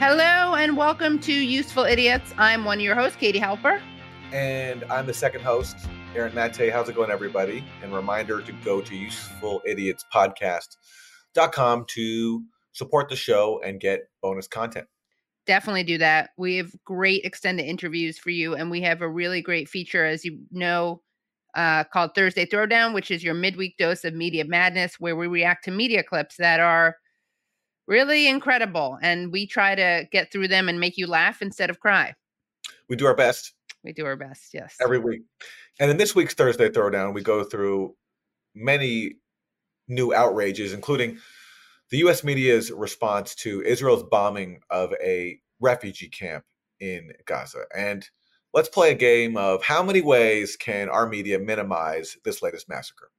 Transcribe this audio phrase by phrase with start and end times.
[0.00, 2.32] Hello and welcome to Useful Idiots.
[2.38, 3.82] I'm one of your hosts, Katie Halper.
[4.32, 5.76] And I'm the second host,
[6.14, 6.72] Aaron Mate.
[6.72, 7.64] How's it going, everybody?
[7.82, 14.86] And reminder to go to usefulidiots.podcast.com to support the show and get bonus content.
[15.46, 16.30] Definitely do that.
[16.38, 20.24] We have great extended interviews for you, and we have a really great feature, as
[20.24, 21.02] you know,
[21.56, 25.64] uh, called Thursday Throwdown, which is your midweek dose of media madness, where we react
[25.64, 26.94] to media clips that are
[27.88, 28.98] really incredible.
[29.02, 32.14] And we try to get through them and make you laugh instead of cry.
[32.88, 33.54] We do our best.
[33.82, 34.76] We do our best, yes.
[34.80, 35.22] Every week.
[35.80, 37.94] And in this week's Thursday Throwdown, we go through
[38.54, 39.14] many
[39.88, 41.18] new outrages, including
[41.90, 42.22] the U.S.
[42.22, 46.44] media's response to Israel's bombing of a refugee camp
[46.80, 47.64] in Gaza.
[47.74, 48.06] And
[48.52, 53.10] let's play a game of how many ways can our media minimize this latest massacre?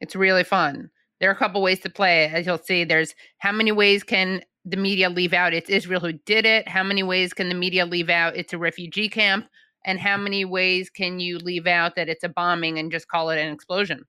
[0.00, 0.90] It's really fun.
[1.20, 2.32] There are a couple ways to play it.
[2.32, 6.12] As you'll see, there's how many ways can the media leave out it's Israel who
[6.12, 6.68] did it?
[6.68, 9.46] How many ways can the media leave out it's a refugee camp?
[9.84, 13.30] And how many ways can you leave out that it's a bombing and just call
[13.30, 14.04] it an explosion?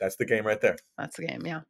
[0.00, 0.76] That's the game right there.
[0.96, 1.60] That's the game, yeah.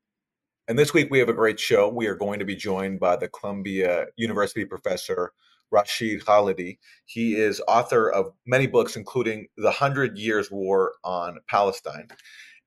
[0.68, 1.88] And this week we have a great show.
[1.88, 5.32] We are going to be joined by the Columbia University professor
[5.70, 6.78] Rashid Khalidi.
[7.04, 12.08] He is author of many books, including The Hundred Years' War on Palestine.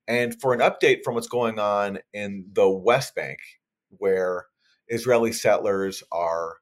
[0.07, 3.39] And for an update from what's going on in the West Bank,
[3.89, 4.45] where
[4.87, 6.57] Israeli settlers are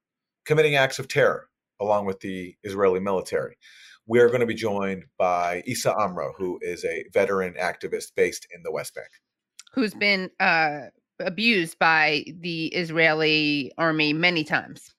[0.45, 1.47] committing acts of terror
[1.79, 3.57] along with the Israeli military,
[4.07, 8.47] we are going to be joined by Issa Amro, who is a veteran activist based
[8.53, 9.09] in the West Bank.
[9.73, 10.81] Who's been uh,
[11.19, 14.93] abused by the Israeli army many times.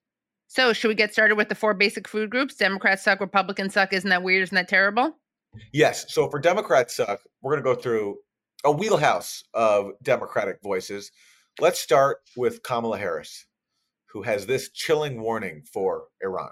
[0.49, 2.55] So, should we get started with the four basic food groups?
[2.55, 3.93] Democrats suck, Republicans suck.
[3.93, 4.43] Isn't that weird?
[4.45, 5.19] Isn't that terrible?
[5.73, 6.13] Yes.
[6.13, 8.17] So, for Democrats suck, we're going to go through
[8.67, 11.13] a wheelhouse of Democratic voices.
[11.61, 13.47] Let's start with Kamala Harris,
[14.07, 16.51] who has this chilling warning for Iran.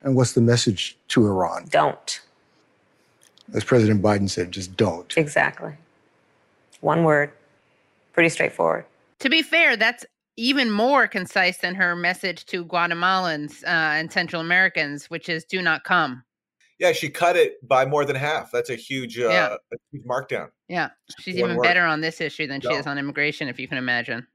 [0.00, 1.66] And what's the message to Iran?
[1.70, 2.20] Don't.
[3.52, 5.12] As President Biden said, just don't.
[5.18, 5.74] Exactly.
[6.80, 7.30] One word.
[8.14, 8.86] Pretty straightforward.
[9.20, 10.06] To be fair, that's
[10.36, 15.60] even more concise than her message to Guatemalans uh, and Central Americans, which is do
[15.60, 16.22] not come.
[16.78, 18.52] Yeah, she cut it by more than half.
[18.52, 19.56] That's a huge, uh, Yeah.
[19.72, 20.50] a huge markdown.
[20.68, 20.90] Yeah,
[21.20, 21.64] she's One even word.
[21.64, 24.26] better on this issue than she is on immigration, if you can imagine.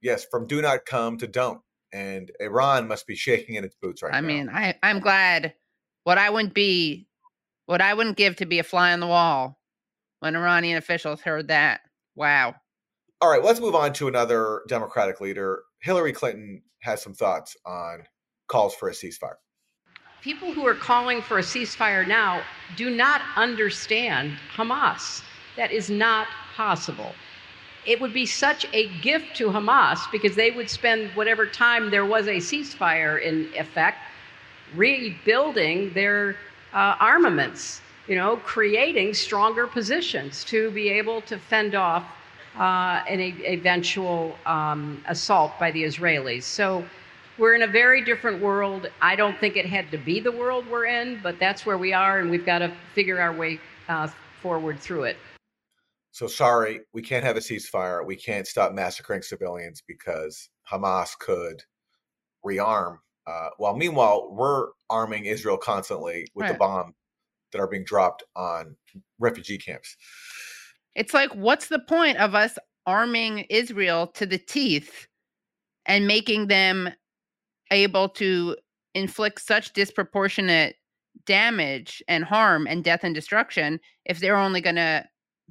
[0.00, 1.60] Yes, from do not come to don't.
[1.92, 4.26] And Iran must be shaking in its boots right I now.
[4.28, 5.54] I mean, I I'm glad
[6.04, 7.08] what I wouldn't be,
[7.66, 9.60] what I wouldn't give to be a fly on the wall
[10.20, 11.80] when Iranian officials heard that.
[12.14, 12.54] Wow.
[13.20, 15.62] All right, let's move on to another Democratic leader.
[15.80, 18.04] Hillary Clinton has some thoughts on
[18.48, 19.34] calls for a ceasefire.
[20.22, 22.42] People who are calling for a ceasefire now
[22.76, 25.20] do not understand Hamas.
[25.56, 27.12] That is not possible.
[27.84, 32.06] It would be such a gift to Hamas because they would spend whatever time there
[32.06, 33.98] was a ceasefire in effect
[34.76, 36.36] rebuilding their
[36.72, 42.04] uh, armaments, you know, creating stronger positions to be able to fend off
[42.56, 46.44] uh, an e- eventual um, assault by the Israelis.
[46.44, 46.84] So
[47.42, 48.88] we're in a very different world.
[49.00, 51.92] I don't think it had to be the world we're in, but that's where we
[51.92, 53.58] are, and we've got to figure our way
[53.88, 54.06] uh,
[54.40, 55.16] forward through it.
[56.12, 58.06] So sorry, we can't have a ceasefire.
[58.06, 61.60] We can't stop massacring civilians because Hamas could
[62.46, 62.98] rearm.
[63.26, 66.94] Uh, while meanwhile, we're arming Israel constantly with the bombs
[67.50, 68.76] that are being dropped on
[69.18, 69.96] refugee camps.
[70.94, 75.08] It's like, what's the point of us arming Israel to the teeth
[75.86, 76.92] and making them
[77.72, 78.56] able to
[78.94, 80.76] inflict such disproportionate
[81.26, 85.04] damage and harm and death and destruction if they're only going to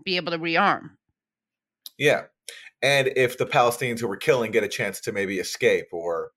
[0.06, 0.92] be able to rearm?
[1.98, 2.24] Yeah.
[2.82, 6.32] And if the Palestinians who were killing get a chance to maybe escape or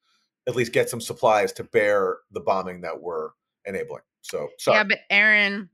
[0.47, 3.31] at least get some supplies to bear the bombing that we're
[3.65, 4.03] enabling.
[4.23, 4.79] So sorry.
[4.79, 5.71] Yeah, but Aaron,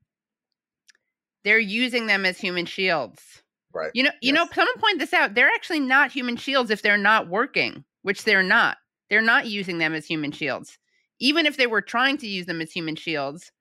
[1.45, 3.43] they're using them as human shields.
[3.73, 3.91] right.
[3.95, 4.55] You know, you know, Yes.
[4.55, 5.35] someone pointed this out.
[5.35, 8.79] They're actually not human shields if they're not working, which they're not.
[9.11, 10.79] They're not using them as human shields.
[11.19, 13.53] Even if they were trying to use them as human shields,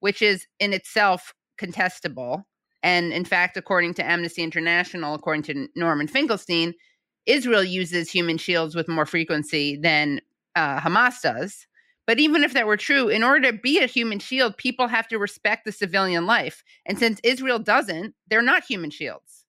[0.00, 2.44] which is in itself contestable.
[2.82, 6.74] And in fact, according to Amnesty International, according to Norman Finkelstein,
[7.26, 10.20] Israel uses human shields with more frequency than
[10.54, 11.66] uh, Hamas does.
[12.06, 15.08] But even if that were true, in order to be a human shield, people have
[15.08, 16.64] to respect the civilian life.
[16.86, 19.44] And since Israel doesn't, they're not human shields.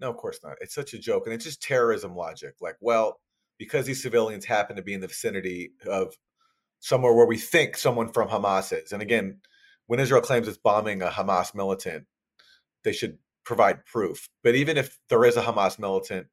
[0.00, 0.56] No, of course not.
[0.60, 1.24] It's such a joke.
[1.26, 2.54] And it's just terrorism logic.
[2.60, 3.18] Like, well,
[3.58, 6.14] because these civilians happen to be in the vicinity of
[6.80, 8.92] somewhere where we think someone from Hamas is.
[8.92, 9.40] And again,
[9.86, 12.06] when Israel claims it's bombing a Hamas militant,
[12.84, 14.28] they should provide proof.
[14.44, 16.28] But even if there is a Hamas militant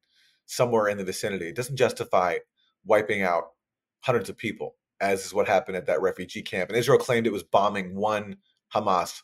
[0.46, 2.36] somewhere in the vicinity, it doesn't justify
[2.84, 3.52] wiping out
[4.00, 6.70] hundreds of people, as is what happened at that refugee camp.
[6.70, 8.36] And Israel claimed it was bombing one
[8.74, 9.22] Hamas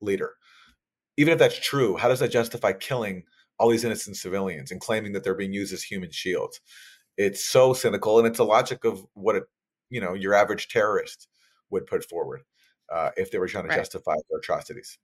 [0.00, 0.32] leader.
[1.16, 3.22] Even if that's true, how does that justify killing
[3.58, 6.60] all these innocent civilians and claiming that they're being used as human shields?
[7.16, 9.42] It's so cynical, and it's the logic of what a,
[9.90, 11.28] you know your average terrorist
[11.70, 12.42] would put forward
[12.92, 13.78] uh, if they were trying to Right.
[13.78, 14.98] justify their atrocities.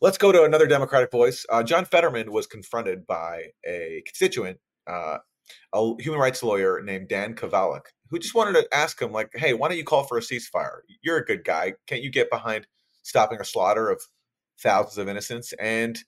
[0.00, 1.46] Let's go to another Democratic voice.
[1.48, 5.18] Uh, John Fetterman was confronted by a constituent, uh,
[5.72, 9.54] a human rights lawyer named Dan Kovalik, who just wanted to ask him, like, "Hey,
[9.54, 10.80] why don't you call for a ceasefire?
[11.02, 11.74] You're a good guy.
[11.86, 12.66] Can't you get behind
[13.02, 14.02] stopping a slaughter of
[14.58, 15.98] thousands of innocents?" And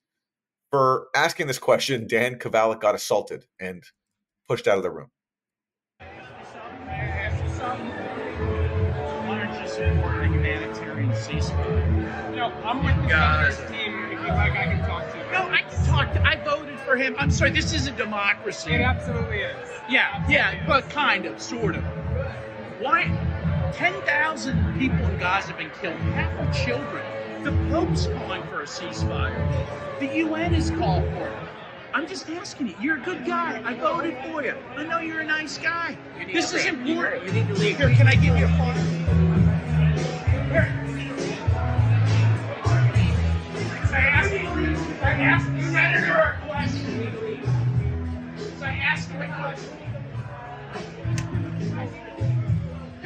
[0.71, 3.85] for asking this question, Dan Kovalik got assaulted and
[4.49, 5.09] pushed out of the room.
[9.65, 12.31] You support a humanitarian ceasefire?
[12.31, 14.05] You know, I'm with the Congress team.
[14.05, 15.25] If you like, I can talk to you.
[15.33, 16.13] No, I can talk.
[16.13, 17.15] To, I voted for him.
[17.19, 17.51] I'm sorry.
[17.51, 18.75] This is a democracy.
[18.75, 19.69] It absolutely is.
[19.89, 21.83] Yeah, yeah, but kind of, sort of.
[22.81, 23.05] Why?
[23.73, 27.05] 10,000 people in Gaza have been killed, half are children.
[27.43, 29.99] The Pope's calling for a ceasefire.
[29.99, 31.44] The UN has called for it.
[31.95, 32.75] I'm just asking you.
[32.81, 33.63] You're a good guy.
[33.65, 34.57] I voted for you.
[34.77, 35.97] I know you're a nice guy.
[36.33, 37.25] This is important.
[37.25, 37.77] You need to leave.
[37.77, 38.75] Here, can I give you a phone?
[40.51, 40.75] Here.
[43.93, 44.39] I asked you,
[45.03, 47.39] I asked you, Senator, a question.
[48.59, 49.27] So I asked you a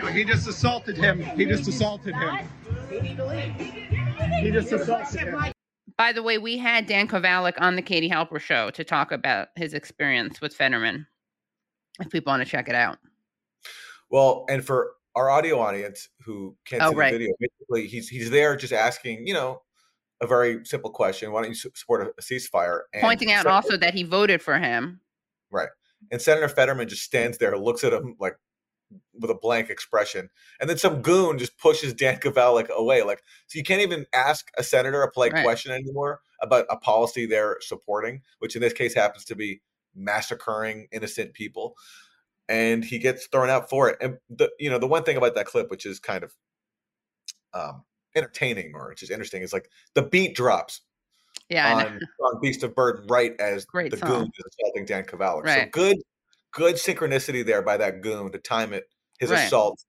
[0.00, 0.16] question.
[0.16, 1.20] He just assaulted him.
[1.20, 2.48] He just assaulted him.
[4.40, 5.52] He just assaulted him.
[5.98, 9.48] By the way, we had Dan Kovalik on the Katie Halper show to talk about
[9.56, 11.06] his experience with Fetterman.
[12.00, 12.98] If people want to check it out.
[14.08, 17.10] Well, and for our audio audience who can't Oh, see right.
[17.12, 19.62] the video, basically he's he's there just asking, you know,
[20.22, 22.82] a very simple question: Why don't you support a, ceasefire?
[22.94, 25.00] And Pointing out Sen- also that he voted for him.
[25.50, 25.68] right?
[26.12, 28.36] And Senator Fetterman just stands there, looks at him like
[29.20, 30.30] with a blank expression,
[30.60, 33.02] and then some goon just pushes Dan Kovalik away.
[33.02, 35.44] Like, so you can't even ask a senator a polite Right.
[35.44, 39.60] question anymore about a policy they're supporting, which in this case happens to be
[39.94, 41.76] massacring innocent people.
[42.48, 43.98] And he gets thrown out for it.
[44.00, 46.34] And the you know the one thing about that clip, which is kind of
[47.54, 50.80] um, entertaining or just interesting, is like the beat drops
[51.50, 54.08] Yeah, on, on Beast of Burden right as Great the song.
[54.08, 55.46] goon is assaulting Dan Kovalik.
[55.54, 55.98] So good,
[56.58, 58.88] good synchronicity there by that goon to time it
[59.20, 59.44] his Right.
[59.44, 59.84] assault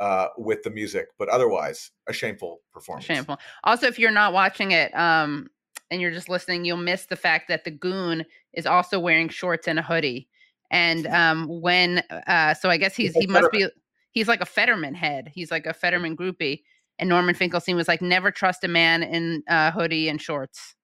[0.00, 3.04] uh, with the music, but otherwise a shameful performance.
[3.04, 3.38] Shameful.
[3.64, 5.48] Also, if you're not watching it um,
[5.90, 8.24] and you're just listening, you'll miss the fact that the goon
[8.54, 10.28] is also wearing shorts and a hoodie.
[10.70, 13.68] And um, when, uh, so I guess he's he must be
[14.10, 15.30] he's like a Fetterman head.
[15.34, 16.62] He's like a Fetterman groupie.
[16.98, 20.74] And Norman Finkelstein was like, never trust a man in a hoodie and shorts.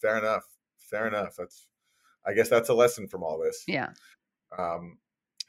[0.00, 0.44] Fair enough.
[0.78, 1.36] Fair enough.
[1.38, 1.66] That's,
[2.26, 3.64] I guess that's a lesson from all this.
[3.66, 3.88] Yeah.
[4.56, 4.98] Um,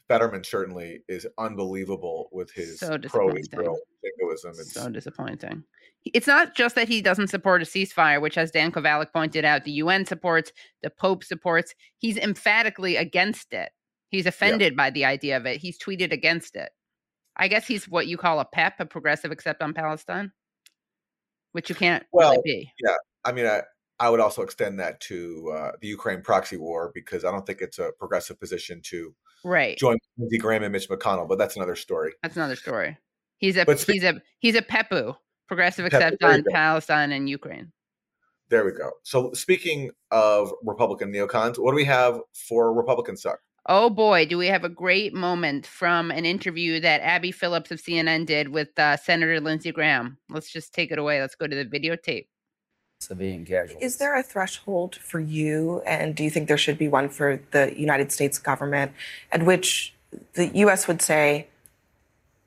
[0.08, 3.46] Fetterman certainly is unbelievable with his So disappointing.
[3.52, 4.52] pro-Israel jingoism.
[4.52, 5.64] It's, So disappointing.
[6.06, 9.66] It's not just that he doesn't support a ceasefire, which, as Dan Kovalik pointed out,
[9.66, 10.52] the UN supports,
[10.82, 11.76] the Pope supports.
[11.98, 13.72] He's emphatically against it.
[14.10, 15.58] He's offended by the idea of it.
[15.58, 16.72] He's tweeted against it.
[17.38, 20.32] I guess he's what you call a PEP, a progressive except on Palestine,
[21.52, 22.72] which you can't Well, really be.
[22.84, 22.96] Yeah.
[23.24, 23.62] I mean, I,
[24.00, 27.62] I would also extend that to uh, the Ukraine proxy war because I don't think
[27.62, 29.14] it's a progressive position to
[29.44, 29.78] Right.
[29.78, 32.14] join Lindsey Graham and Mitch McConnell, but that's another story.
[32.24, 32.98] That's another story.
[33.38, 35.16] He's a But he's a he's a PEPU,
[35.48, 36.44] progressive except on.
[36.52, 37.72] Palestine and Ukraine.
[38.50, 38.92] There we go.
[39.04, 43.40] So speaking of Republican neocons, what do we have for Republican suck?
[43.68, 47.80] Oh boy, do we have a great moment from an interview that Abby Phillips of
[47.80, 50.18] CNN did with uh, Senator Lindsey Graham.
[50.30, 51.22] Let's just take it away.
[51.22, 52.28] Let's go to the videotape.
[53.04, 53.94] Civilian casualties.
[53.94, 57.40] Is there a threshold for you, and do you think there should be one for
[57.52, 58.92] the United States government,
[59.32, 59.94] at which
[60.34, 60.88] the U.S.
[60.88, 61.48] would say,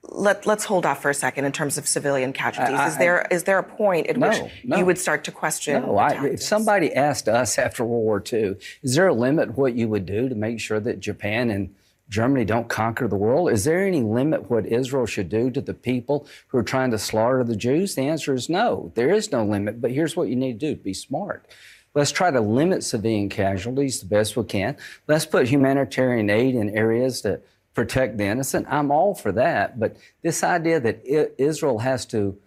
[0.03, 2.75] Let, let's hold off for a second in terms of civilian casualties?
[2.79, 4.77] I- is there is there a point at No, which no.
[4.77, 5.81] you would start to question?
[5.81, 9.73] No, I, if somebody asked us after World War II, is there a limit what
[9.73, 11.73] you would do to make sure that Japan and
[12.13, 13.49] Germany don't conquer the world?
[13.49, 16.99] Is there any limit what Israel should do to the people who are trying to
[16.99, 17.95] slaughter the Jews?
[17.95, 18.91] The answer is no.
[18.93, 19.81] There is no limit.
[19.81, 21.47] But here's what you need to do: be smart.
[21.95, 24.77] Let's try to limit civilian casualties the best we can.
[25.07, 27.43] Let's put humanitarian aid in areas that
[27.73, 28.67] protect the innocent.
[28.69, 29.79] I'm all for that.
[29.79, 31.01] But this idea that
[31.41, 32.37] Israel has to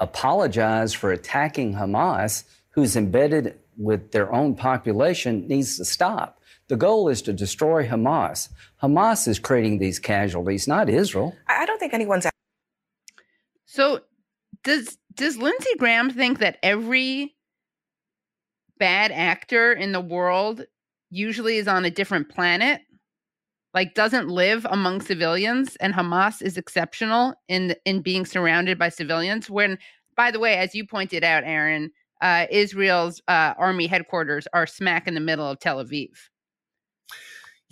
[0.00, 6.40] apologize for attacking Hamas, who's embedded with their own population, needs to stop.
[6.68, 8.48] The goal is to destroy Hamas.
[8.82, 11.34] Hamas is creating these casualties, not Israel.
[11.48, 12.26] I I don't think anyone's
[13.66, 14.00] So,
[14.64, 17.34] does does Lindsey Graham think that every
[18.78, 20.64] bad actor in the world
[21.10, 22.80] usually is on a different planet?
[23.74, 29.48] like doesn't live among civilians and Hamas is exceptional in in being surrounded by civilians
[29.48, 29.78] when
[30.16, 31.90] by the way as you pointed out Aaron
[32.20, 36.10] uh, Israel's uh, army headquarters are smack in the middle of Tel Aviv.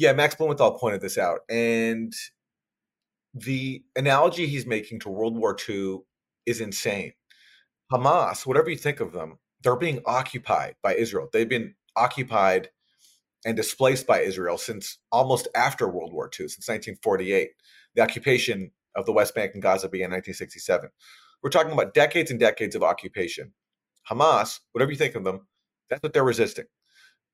[0.01, 2.11] Yeah, Max Blumenthal pointed this out and
[3.35, 5.99] the analogy he's making to World War II
[6.47, 7.13] is insane.
[7.93, 11.29] Hamas, whatever you think of them, they're being occupied by Israel.
[11.31, 12.71] They've been occupied
[13.45, 17.51] and displaced by Israel since almost after World War II, since 1948.
[17.95, 20.89] The occupation of the West Bank and Gaza began in 1967.
[21.43, 23.53] We're talking about decades and decades of occupation.
[24.11, 25.47] Hamas, whatever you think of them,
[25.91, 26.65] that's what they're resisting.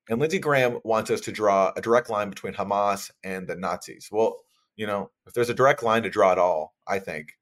[0.09, 4.09] And Lindsey Graham wants us to draw a direct line between Hamas and the Nazis.
[4.11, 4.37] Well,
[4.75, 7.33] you know, if there's a direct line to draw at all, I think,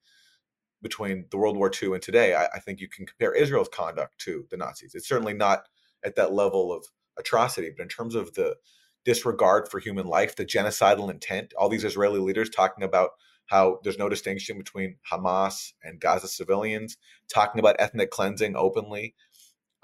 [0.82, 4.18] between the World War II and today, I, I think you can compare Israel's conduct
[4.20, 4.96] to the Nazis.
[4.96, 5.64] It's certainly not
[6.04, 6.86] at that level of
[7.18, 8.56] atrocity, but in terms of the
[9.04, 13.12] disregard for human life, the genocidal intent, all these Israeli leaders talking about
[13.48, 16.98] how there's no distinction between Hamas and Gaza civilians,
[17.32, 19.14] talking about ethnic cleansing openly,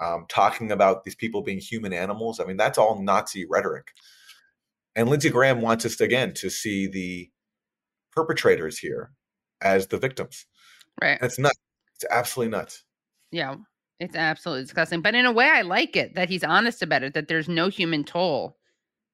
[0.00, 2.40] um, talking about these people being human animals.
[2.40, 3.88] I mean, that's all Nazi rhetoric.
[4.94, 7.30] And Lindsey Graham wants us to, again to see the
[8.12, 9.12] perpetrators here
[9.60, 10.44] as the victims.
[11.00, 11.18] Right.
[11.20, 11.58] That's nuts.
[11.94, 12.84] It's absolutely nuts.
[13.30, 13.56] Yeah.
[14.00, 15.00] It's absolutely disgusting.
[15.00, 17.68] But in a way, I like it that he's honest about it, that there's no
[17.68, 18.56] human toll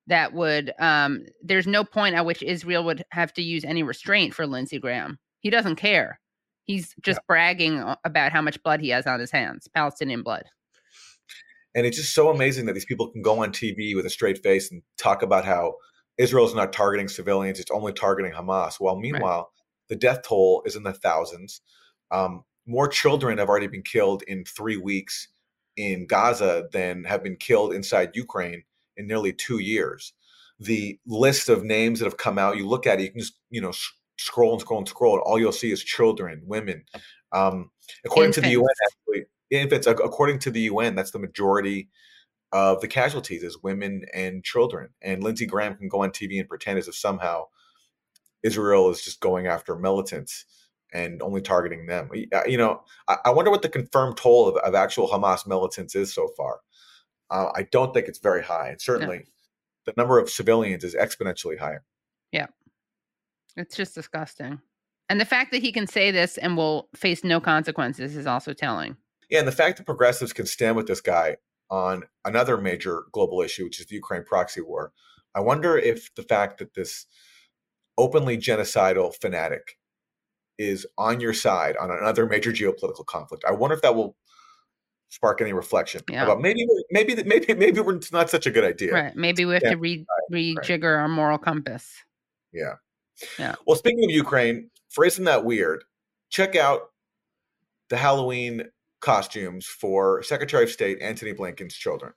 [0.07, 4.33] that would, um, there's no point at which Israel would have to use any restraint
[4.33, 5.19] for Lindsey Graham.
[5.41, 6.19] He doesn't care.
[6.65, 7.27] He's just yeah.
[7.29, 10.45] bragging about how much blood he has on his hands, Palestinian blood.
[11.79, 14.43] And it's just so amazing that these people can go on TV with a straight
[14.43, 15.75] face and talk about how
[16.19, 18.81] Israel's not targeting civilians, it's only targeting Hamas.
[18.81, 19.89] While meanwhile, right.
[19.89, 21.61] the death toll is in the thousands.
[22.11, 25.29] Um, more children have already been killed in three weeks
[25.77, 28.65] in Gaza than have been killed inside Ukraine
[28.97, 30.13] in nearly two years.
[30.59, 33.39] The list of names that have come out, you look at it, you can just
[33.51, 33.73] you know
[34.19, 36.85] scroll and scroll and scroll, and all you'll see is children, women.
[37.31, 37.71] Um,
[38.05, 38.35] according infants.
[38.35, 39.87] to the UN, actually, infants.
[39.87, 41.89] According to the UN, that's the majority
[42.53, 44.91] of the casualties is women and children.
[45.03, 47.45] And Lindsey Graham can go on TV and pretend as if somehow
[48.43, 50.45] Israel is just going after militants
[50.93, 52.11] and only targeting them.
[52.33, 56.15] Uh, you know, I, wonder what the confirmed toll of, of, actual Hamas militants is
[56.15, 56.61] so far.
[57.31, 58.71] Uh, I don't think it's very high.
[58.71, 59.27] And certainly
[59.85, 61.85] the number of civilians is exponentially higher.
[62.33, 62.47] Yeah.
[63.57, 64.61] It's just disgusting.
[65.11, 68.53] And the fact that he can say this and will face no consequences is also
[68.53, 68.97] telling.
[69.29, 71.37] Yeah, and the fact that progressives can stand with this guy
[71.71, 74.93] on another major global issue, which is the Ukraine proxy war.
[75.35, 77.07] I wonder if the fact that this
[77.99, 79.77] openly genocidal fanatic
[80.59, 83.45] is on your side on another major geopolitical conflict.
[83.47, 84.17] I wonder if that will
[85.11, 86.25] spark any reflection yeah.
[86.25, 88.93] about maybe maybe maybe maybe it's not such a good idea.
[88.93, 89.17] Right.
[89.17, 89.71] Maybe we have yeah.
[89.71, 91.03] to re rejigger right.
[91.03, 92.03] our moral compass.
[92.53, 92.75] Yeah.
[93.39, 93.55] Yeah.
[93.67, 95.85] Well, speaking of Ukraine, for isn't that weird?
[96.31, 96.91] Check out
[97.89, 98.65] the Halloween
[99.01, 102.13] costumes for Secretary of State Antony Blinken's children.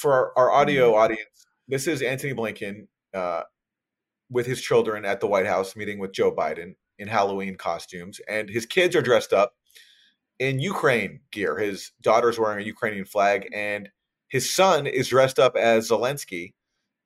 [0.00, 3.42] for our, audio audience, this is Antony Blinken uh,
[4.30, 8.48] with his children at the White House meeting with Joe Biden in Halloween costumes, and
[8.48, 9.52] his kids are dressed up
[10.40, 11.56] in Ukraine gear.
[11.56, 13.88] His daughter's wearing a Ukrainian flag, and
[14.28, 16.54] his son is dressed up as Zelensky,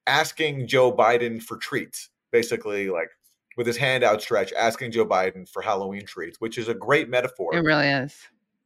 [0.06, 3.08] asking Joe Biden for treats, basically like
[3.58, 7.54] with his hand outstretched, asking Joe Biden for Halloween treats, which is a great metaphor.
[7.54, 8.16] It really is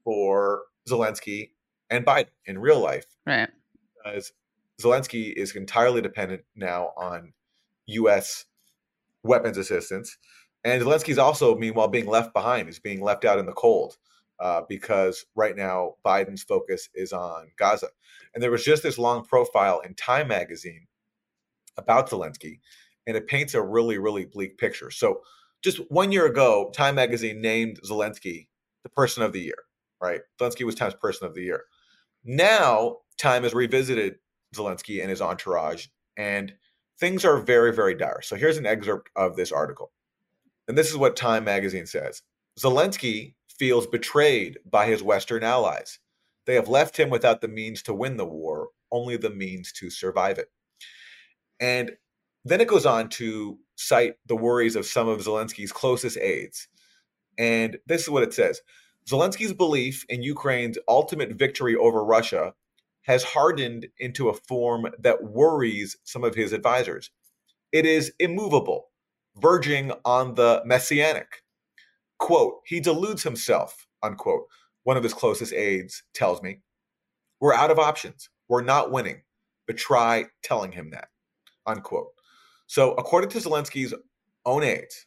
[0.05, 1.51] for Zelensky
[1.91, 3.07] and Biden in real life.
[3.27, 3.51] Right
[4.09, 4.33] because
[4.81, 7.33] Zelensky is entirely dependent now on
[7.87, 8.45] U.S.
[9.23, 10.17] weapons assistance,
[10.65, 12.69] and Zelensky is also, meanwhile, being left behind.
[12.69, 13.97] He's being left out in the cold
[14.41, 17.89] uh, because right now Biden's focus is on Gaza.
[18.35, 20.87] And there was just this long profile in Time magazine
[21.77, 22.61] about Zelensky,
[23.07, 24.91] and it paints a really, really bleak picture.
[24.91, 25.23] So,
[25.63, 28.47] just one year ago, Time magazine named Zelensky
[28.85, 29.65] the Person of the Year.
[30.01, 31.65] Right, Zelensky was Time's Person of the Year.
[32.25, 34.17] Now Time has revisited
[34.55, 36.53] Zelensky and his entourage, and
[37.01, 38.23] things are very, very dire.
[38.23, 39.91] So here's an excerpt of this article.
[40.69, 42.23] And this is what Time magazine says
[42.59, 45.99] Zelensky feels betrayed by his Western allies.
[46.47, 49.91] They have left him without the means to win the war, only the means to
[49.91, 50.49] survive it.
[51.61, 51.93] And
[52.45, 56.69] then it goes on to cite the worries of some of Zelensky's closest aides.
[57.37, 58.63] And this is what it says
[59.09, 62.55] Zelensky's belief in Ukraine's ultimate victory over Russia
[63.03, 67.11] has hardened into a form that worries some of his advisors.
[67.73, 68.89] It is immovable,
[69.37, 71.43] verging on the messianic.
[72.19, 74.47] Quote, he deludes himself, unquote.
[74.85, 76.61] One of his closest aides tells me,
[77.41, 78.29] We're out of options.
[78.49, 79.23] We're not winning,
[79.67, 81.09] but try telling him that,
[81.67, 82.09] unquote.
[82.67, 83.95] So, according to Zelensky's
[84.45, 85.07] own aides,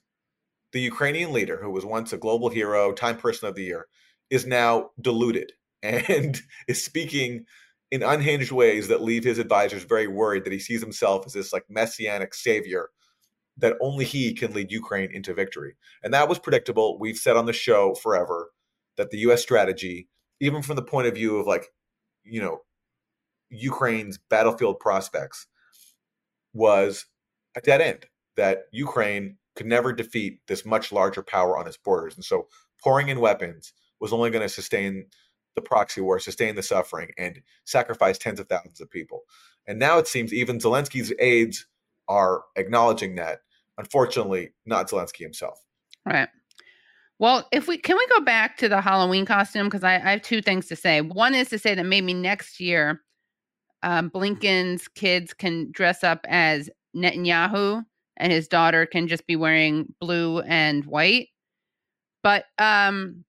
[0.71, 3.87] the Ukrainian leader, who was once a global hero, Time Person of the Year,
[4.29, 5.51] is now deluded
[5.83, 7.45] and is speaking
[7.91, 11.51] in unhinged ways that leave his advisors very worried that he sees himself as this
[11.51, 12.89] like messianic savior
[13.61, 15.75] that only he can lead Ukraine into victory.
[16.03, 16.99] And that was predictable.
[16.99, 18.49] We've said on the show forever
[18.97, 21.67] that the US strategy, even from the point of view of like,
[22.23, 22.59] you know,
[23.49, 25.47] Ukraine's battlefield prospects,
[26.53, 27.05] was
[27.55, 32.15] a dead end, that Ukraine could never defeat this much larger power on its borders.
[32.15, 32.47] And so
[32.83, 35.05] pouring in weapons was only going to sustain
[35.55, 39.21] the proxy war, sustain the suffering, and sacrifice tens of thousands of people.
[39.67, 41.67] And now it seems even Zelensky's aides
[42.07, 43.39] are acknowledging that.
[43.81, 45.59] Unfortunately, not Zelensky himself.
[46.05, 46.29] Right.
[47.17, 50.21] Well, if we can we go back to the Halloween costume because I, I, have
[50.21, 51.01] two things to say.
[51.01, 53.01] One is to say that maybe next year,
[53.81, 57.83] um, Blinken's kids can dress up as Netanyahu,
[58.17, 61.29] and his daughter can just be wearing blue and white.
[62.21, 63.25] But um,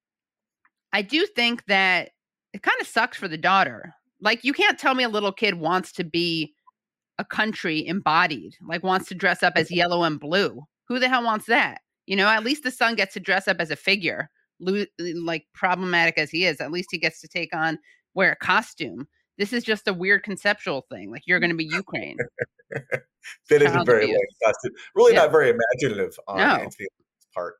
[0.92, 2.10] I do think that
[2.52, 3.94] it kind of sucks for the daughter.
[4.20, 6.52] Like you can't tell me a little kid wants to be
[7.18, 10.62] a country embodied, like wants to dress up as yellow and blue.
[10.88, 11.80] Who the hell wants that?
[12.06, 14.30] You know, at least the son gets to dress up as a figure.
[14.66, 17.78] Eh, like problematic as he is, at least he gets to take on
[18.14, 19.08] wear a costume.
[19.38, 21.10] This is just a weird conceptual thing.
[21.10, 22.16] Like you're going to be Ukraine.
[22.70, 24.14] that isn't very
[24.94, 25.20] really yeah.
[25.20, 26.44] not very imaginative on no.
[26.44, 26.88] Antony's
[27.34, 27.54] part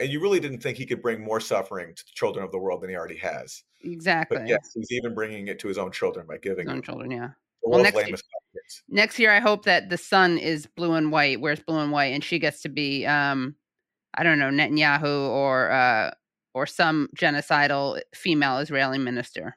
[0.00, 2.58] and you really didn't think he could bring more suffering to the children of the
[2.58, 3.62] world than he already has.
[3.82, 4.38] Exactly.
[4.38, 7.10] But yes, he's even bringing it to his own children by giving his own children.
[7.10, 7.28] Yeah.
[7.62, 8.16] Well, next year,
[8.88, 12.12] next year, I hope that the son is blue and white, wears blue and white,
[12.14, 13.54] and she gets to be, um,
[14.14, 16.10] I don't know, Netanyahu or uh,
[16.54, 19.56] or some genocidal female Israeli minister.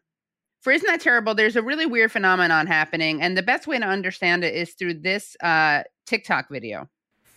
[0.61, 1.35] For isn't that terrible?
[1.35, 4.95] There's a really weird phenomenon happening, and the best way to understand it is through
[5.01, 6.89] this uh, TikTok video.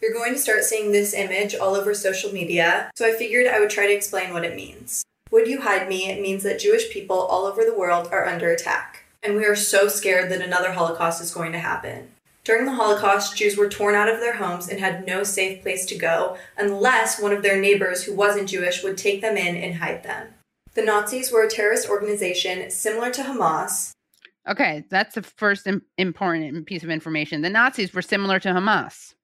[0.02, 3.60] You're going to start seeing this image all over social media, so I figured I
[3.60, 5.02] would try to explain what it means.
[5.30, 6.08] Would you hide me?
[6.08, 9.56] It means that Jewish people all over the world are under attack, and we are
[9.56, 12.10] so scared that another Holocaust is going to happen.
[12.44, 15.84] During the Holocaust, Jews were torn out of their homes and had no safe place
[15.86, 19.74] to go unless one of their neighbors who wasn't Jewish would take them in and
[19.74, 20.28] hide them.
[20.74, 23.92] The Nazis were a terrorist organization similar to Hamas.
[24.48, 25.66] Okay, that's the first
[25.98, 27.42] important piece of information.
[27.42, 29.14] The Nazis were similar to Hamas.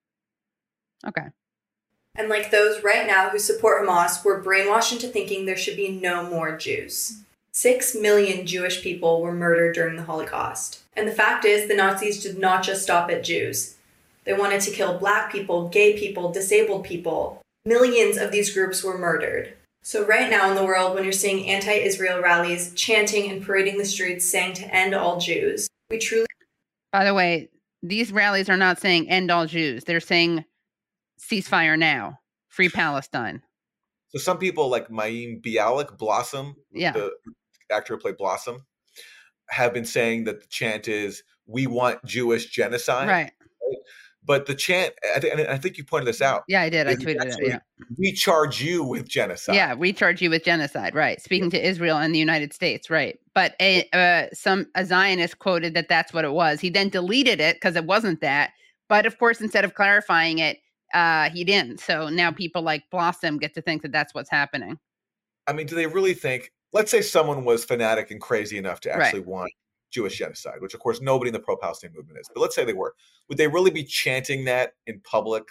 [1.06, 1.28] Okay.
[2.16, 5.90] And like those right now who support Hamas, were brainwashed into thinking there should be
[5.90, 7.22] no more Jews.
[7.54, 10.82] Six million Jewish people were murdered during the Holocaust.
[10.94, 13.76] And the fact is, the Nazis did not just stop at Jews.
[14.24, 17.42] They wanted to kill black people, gay people, disabled people.
[17.66, 19.52] Millions of these groups were murdered.
[19.82, 23.76] So, right now in the world, when you're seeing anti Israel rallies chanting and parading
[23.76, 26.26] the streets saying to end all Jews, we truly.
[26.90, 27.50] By the way,
[27.82, 29.84] these rallies are not saying end all Jews.
[29.84, 30.44] They're saying
[31.20, 33.42] ceasefire now, free Palestine.
[34.08, 36.92] So some people like Mayim Bialik, Blossom, yeah.
[36.92, 37.12] the
[37.72, 38.64] actor who played Blossom,
[39.50, 43.32] have been saying that the chant is "We want Jewish genocide." Right.
[44.24, 46.44] But the chant, I, th- I think you pointed this out.
[46.46, 46.86] Yeah, I did.
[46.86, 47.36] I tweeted it.
[47.42, 47.58] Yeah.
[47.98, 49.56] We charge you with genocide.
[49.56, 50.94] Yeah, we charge you with genocide.
[50.94, 51.20] Right.
[51.20, 51.58] Speaking yeah.
[51.58, 52.88] to Israel and the United States.
[52.88, 53.18] Right.
[53.34, 56.60] But a uh, some a Zionist quoted that that's what it was.
[56.60, 58.52] He then deleted it because it wasn't that.
[58.88, 60.58] But of course, instead of clarifying it,
[60.94, 61.80] uh, he didn't.
[61.80, 64.78] So now people like Blossom get to think that that's what's happening.
[65.48, 66.52] I mean, do they really think?
[66.72, 69.28] Let's say someone was fanatic and crazy enough to actually right.
[69.28, 69.52] want
[69.90, 72.28] Jewish genocide, which of course nobody in the pro-Palestinian movement is.
[72.34, 72.94] But let's say they were.
[73.28, 75.44] Would they really be chanting that in public?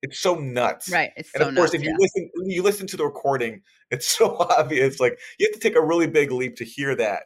[0.00, 1.10] It's so nuts, right?
[1.16, 1.96] It's and so of course, nuts, if you yeah.
[1.98, 4.98] listen, you listen to the recording, it's so obvious.
[4.98, 7.24] Like you have to take a really big leap to hear that.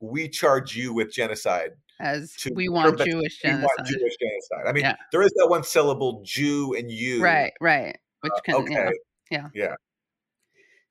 [0.00, 3.62] We charge you with genocide as we want Jewish genocide.
[3.62, 4.66] Want Jewish genocide.
[4.66, 4.96] I mean, yeah.
[5.12, 7.22] there is that one syllable Jew and you.
[7.22, 7.96] Right, right.
[8.22, 8.72] Which uh, can, uh, okay.
[8.74, 8.90] Yeah.
[9.30, 9.48] Yeah.
[9.54, 9.74] yeah.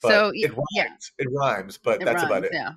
[0.01, 0.67] But so it rhymes.
[0.73, 0.87] Yeah.
[1.17, 2.51] It rhymes, but it that's rhymes, about it.
[2.53, 2.73] Yeah.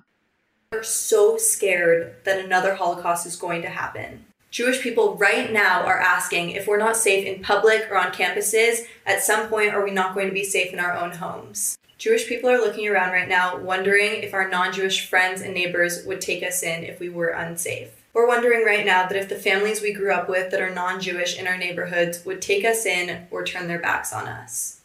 [0.71, 4.25] We're so scared that another Holocaust is going to happen.
[4.53, 8.81] Jewish people right now are asking if we're not safe in public or on campuses,
[9.05, 11.77] at some point are we not going to be safe in our own homes?
[11.97, 16.05] Jewish people are looking around right now wondering if our non Jewish friends and neighbors
[16.05, 17.89] would take us in if we were unsafe.
[18.13, 21.01] We're wondering right now that if the families we grew up with that are non
[21.01, 24.81] Jewish in our neighborhoods would take us in or turn their backs on us.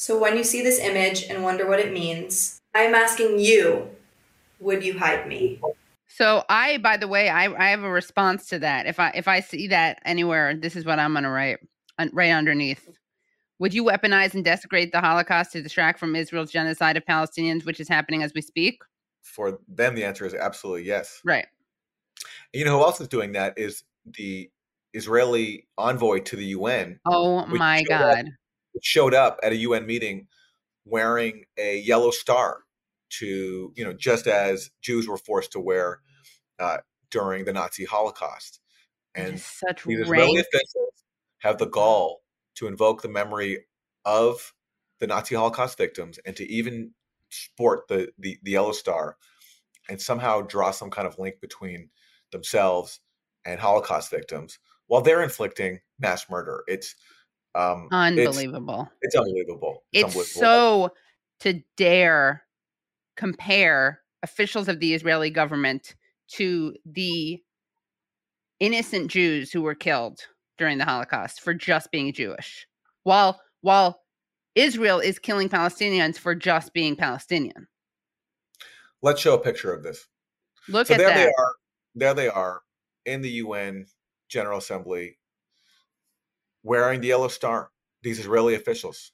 [0.00, 3.90] So when you see this image and wonder what it means, I am asking you,
[4.58, 5.60] would you hide me?
[6.08, 8.86] So I, by the way, I, I have a response to that.
[8.86, 11.58] If I if I see that anywhere, this is what I'm gonna write.
[12.14, 12.88] right underneath.
[13.58, 17.78] Would you weaponize and desecrate the Holocaust to distract from Israel's genocide of Palestinians, which
[17.78, 18.80] is happening as we speak?
[19.20, 21.20] For them, the answer is absolutely yes.
[21.26, 21.46] Right.
[22.54, 24.50] You know who else is doing that is the
[24.94, 27.00] Israeli envoy to the UN.
[27.04, 28.30] Oh my God.
[28.82, 30.26] Showed up at a UN meeting
[30.84, 32.60] wearing a yellow star
[33.10, 36.00] to, you know, just as Jews were forced to wear
[36.58, 36.78] uh,
[37.10, 38.60] during the Nazi Holocaust.
[39.14, 41.04] And such these Israeli officials
[41.38, 42.20] have the gall
[42.56, 43.66] to invoke the memory
[44.04, 44.52] of
[45.00, 46.92] the Nazi Holocaust victims and to even
[47.30, 49.16] sport the, the, the yellow star
[49.88, 51.90] and somehow draw some kind of link between
[52.30, 53.00] themselves
[53.44, 56.62] and Holocaust victims while they're inflicting mass murder.
[56.68, 56.94] It's
[57.54, 58.88] um, it's- Unbelievable.
[59.02, 59.84] It's, unbelievable.
[59.92, 60.40] It's unbelievable.
[60.40, 60.90] so
[61.40, 62.42] to dare
[63.16, 65.94] compare officials of the Israeli government
[66.32, 67.42] to the
[68.60, 70.20] innocent Jews who were killed
[70.58, 72.66] during the Holocaust for just being Jewish.
[73.02, 74.00] While while
[74.54, 77.68] Israel is killing Palestinians for just being Palestinian.
[79.02, 80.06] Let's show a picture of this.
[80.68, 81.16] Look so at there that.
[81.16, 81.52] they are.
[81.94, 82.60] There they are
[83.06, 83.86] in the UN
[84.28, 85.18] General Assembly
[86.62, 87.70] wearing the yellow star.
[88.02, 89.12] These Israeli officials.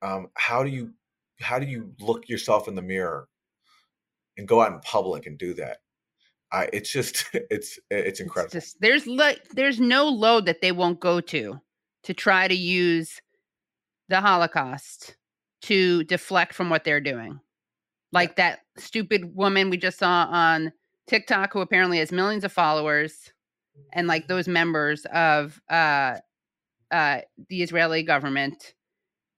[0.00, 0.92] Um, how do you
[1.40, 3.28] how do you look yourself in the mirror
[4.36, 5.78] and go out in public and do that?
[6.52, 8.56] I it's just it's it's incredible.
[8.56, 11.60] It's just there's like there's no load that they won't go to
[12.04, 13.20] to try to use
[14.08, 15.16] the Holocaust
[15.62, 17.40] to deflect from what they're doing.
[18.12, 20.72] Like that stupid woman we just saw on
[21.08, 23.32] TikTok who apparently has millions of followers
[23.92, 26.16] and like those members of uh
[26.90, 28.74] uh the Israeli government.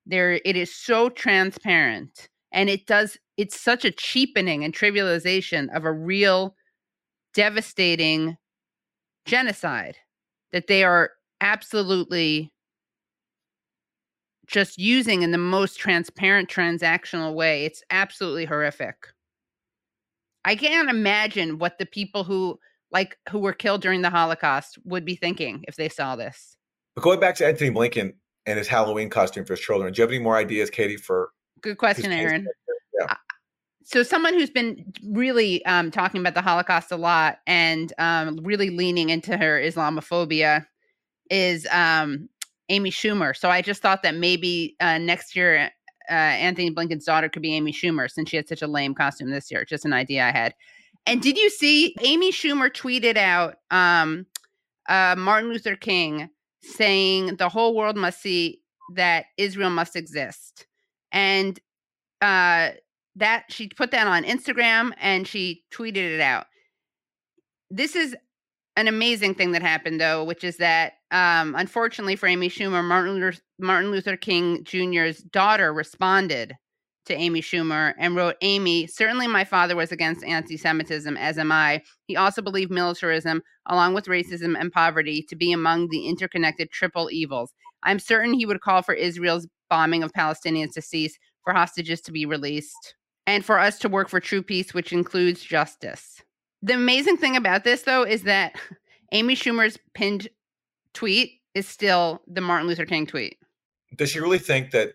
[0.06, 5.84] There it is so transparent and it does it's such a cheapening and trivialization of
[5.84, 6.56] a real
[7.34, 8.36] devastating
[9.26, 9.96] genocide
[10.52, 11.10] that they are
[11.40, 12.52] absolutely
[14.46, 17.64] just using in the most transparent transactional way.
[17.64, 18.96] It's absolutely horrific.
[20.44, 22.58] I can't imagine what the people who
[22.90, 26.56] like who were killed during the Holocaust would be thinking if they saw this.
[26.94, 28.14] But going back to Antony Blinken
[28.46, 31.30] and his Halloween costume for his children, do you have any more ideas, Katie, for
[31.62, 32.46] Good question, Aaron.
[32.98, 33.14] Yeah.
[33.84, 38.70] so someone who's been really um, talking about the Holocaust a lot and um, really
[38.70, 40.66] leaning into her Islamophobia
[41.30, 42.28] is um,
[42.68, 43.36] Amy Schumer.
[43.36, 45.70] So I just thought that maybe uh, next year
[46.10, 49.30] uh, Antony Blinken's daughter could be Amy Schumer since she had such a lame costume
[49.30, 49.64] this year.
[49.64, 50.54] Just an idea I had.
[51.06, 54.26] And did you see Amy Schumer tweeted out um,
[54.88, 56.28] uh, Martin Luther King
[56.62, 58.60] saying the whole world must see
[58.94, 60.66] that Israel must exist,
[61.12, 61.58] and
[62.20, 62.70] uh,
[63.16, 66.46] that she put that on Instagram and she tweeted it out.
[67.70, 68.16] This is
[68.76, 73.14] an amazing thing that happened though, which is that um, unfortunately for Amy Schumer, Martin
[73.14, 76.56] Luther, Martin Luther King Jr.'s daughter responded
[77.10, 81.52] to Amy Schumer and wrote, Amy, certainly my father was against anti Semitism, as am
[81.52, 81.82] I.
[82.06, 87.10] He also believed militarism, along with racism and poverty, to be among the interconnected triple
[87.10, 87.52] evils.
[87.82, 92.12] I'm certain he would call for Israel's bombing of Palestinians to cease, for hostages to
[92.12, 92.94] be released,
[93.26, 96.22] and for us to work for true peace, which includes justice.
[96.62, 98.54] The amazing thing about this, though, is that
[99.12, 100.28] Amy Schumer's pinned
[100.94, 103.36] tweet is still the Martin Luther King tweet.
[103.96, 104.92] does she really think that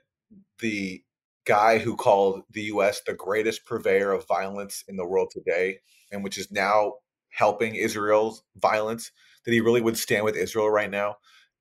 [0.60, 1.04] the
[1.46, 5.80] guy who called the US the greatest purveyor of violence in the world today,
[6.12, 6.94] and which is now
[7.30, 9.12] helping Israel's violence,
[9.46, 11.18] that he really would stand with Israel right now?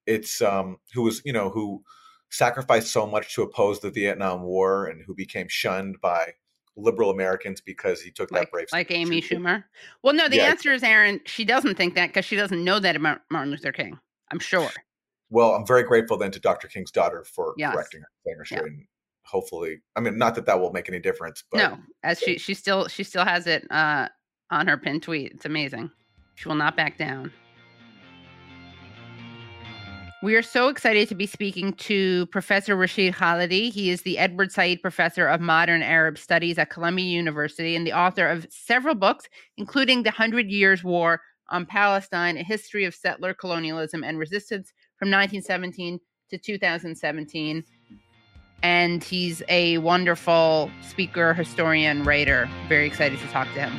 [0.07, 1.83] It's um who was, you know, who
[2.31, 6.33] sacrificed so much to oppose the Vietnam War and who became shunned by
[6.77, 8.91] liberal Americans because he took that Like, brave like.
[8.91, 9.65] Amy Schumer.
[10.03, 10.47] Well, no, the Yeah.
[10.47, 11.21] answer is Aaron.
[11.27, 13.99] She doesn't think that because she doesn't know that about Martin Luther King.
[14.33, 14.73] I'm sure.
[15.31, 16.67] Well, I'm very grateful then to Dr.
[16.69, 17.73] King's daughter for Yes.
[17.73, 18.85] correcting her, saying her Yeah.
[19.27, 22.55] Hopefully, I mean, not that that will make any difference, but no, as she she
[22.55, 24.09] still she still has it uh,
[24.51, 25.33] on her pinned tweet.
[25.33, 25.91] It's amazing.
[26.37, 27.33] She will not back down.
[30.25, 33.71] We are so excited to be speaking to Professor Rashid Khalidi.
[33.71, 37.93] He is the Edward Said Professor of Modern Arab Studies at Columbia University and the
[37.93, 43.35] author of several books, including The Hundred Years' War on Palestine, a history of settler
[43.35, 47.63] colonialism and resistance from 1917 to 2017.
[48.65, 52.49] And he's a wonderful speaker, historian, writer.
[52.67, 53.73] Very excited to talk to him.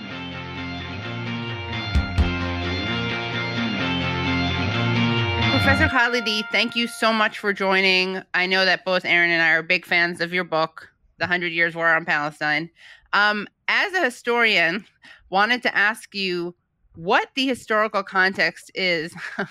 [5.49, 8.21] Professor Khalidi, thank you so much for joining.
[8.35, 11.51] I know that both Aaron and I are big fans of your book, The Hundred
[11.51, 12.69] Years War on Palestine.
[13.11, 14.85] Um, as a historian,
[15.31, 16.53] wanted to ask you
[16.93, 19.15] what the historical context is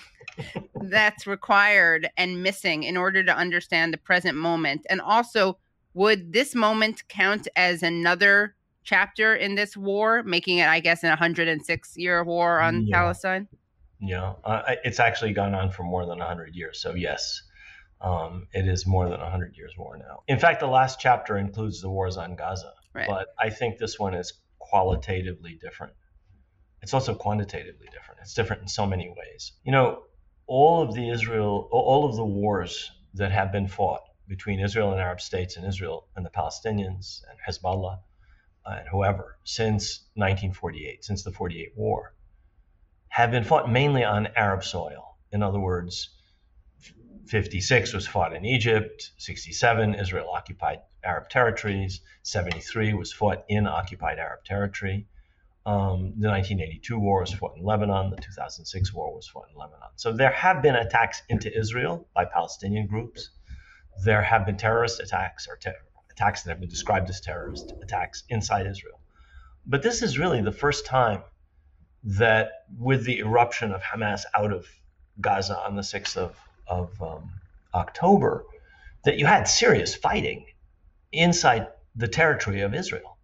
[0.81, 4.85] that's required and missing in order to understand the present moment?
[4.89, 5.57] And also,
[5.93, 11.09] would this moment count as another chapter in this war, making it, I guess, an
[11.09, 12.97] 106 year war on Yeah.
[12.97, 13.47] Palestine?
[13.99, 16.79] Yeah, uh, it's actually gone on for more than 100 years.
[16.81, 17.41] So, yes,
[18.01, 20.23] um, it is more than 100 years war now.
[20.27, 22.73] In fact, the last chapter includes the wars on Gaza.
[22.93, 23.07] Right.
[23.07, 25.93] But I think this one is qualitatively different.
[26.81, 28.19] It's also quantitatively different.
[28.21, 29.53] It's different in so many ways.
[29.63, 30.03] You know,
[30.47, 34.99] all of the Israel, all of the wars that have been fought between Israel and
[34.99, 37.99] Arab states and Israel and the Palestinians and Hezbollah
[38.65, 42.15] and whoever since 1948, since the 48 war,
[43.09, 45.17] have been fought mainly on Arab soil.
[45.31, 46.09] In other words,
[47.27, 54.19] 56 was fought in Egypt, 67 Israel occupied Arab territories, 73 was fought in occupied
[54.19, 55.07] Arab territory.
[55.67, 58.11] Um, the 1982 war was fought in Lebanon.
[58.11, 59.89] The 2006 war was fought in Lebanon.
[59.95, 63.31] So there have been attacks into Israel by Palestinian groups.
[64.03, 65.73] There have been terrorist attacks or ter-
[66.11, 68.99] attacks that have been described as terrorist attacks inside Israel.
[69.65, 71.23] But this is really the first time
[72.03, 74.67] that, with the eruption of Hamas out of
[75.19, 77.31] Gaza on the 6th of, of um,
[77.73, 78.45] October,
[79.03, 80.45] that you had serious fighting
[81.11, 83.14] inside the territory of Israel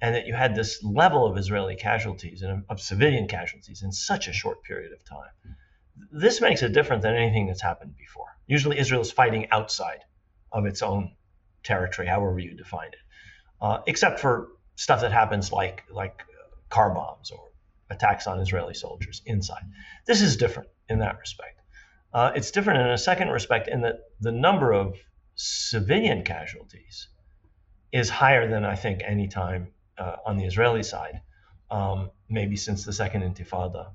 [0.00, 4.28] and that you had this level of Israeli casualties and of civilian casualties in such
[4.28, 5.30] a short period of time.
[6.12, 8.36] This makes it different than anything that's happened before.
[8.46, 10.00] Usually, Israel is fighting outside
[10.52, 11.12] of its own
[11.62, 12.98] territory, however you define it,
[13.60, 16.22] uh, except for stuff that happens like like
[16.68, 17.48] car bombs or
[17.90, 19.62] attacks on Israeli soldiers inside.
[20.06, 21.60] This is different in that respect.
[22.12, 24.96] Uh, it's different in a second respect in that the number of
[25.34, 27.08] civilian casualties
[27.92, 31.20] is higher than I think any time uh, on the Israeli side,
[31.70, 33.90] um, maybe since the Second Intifada,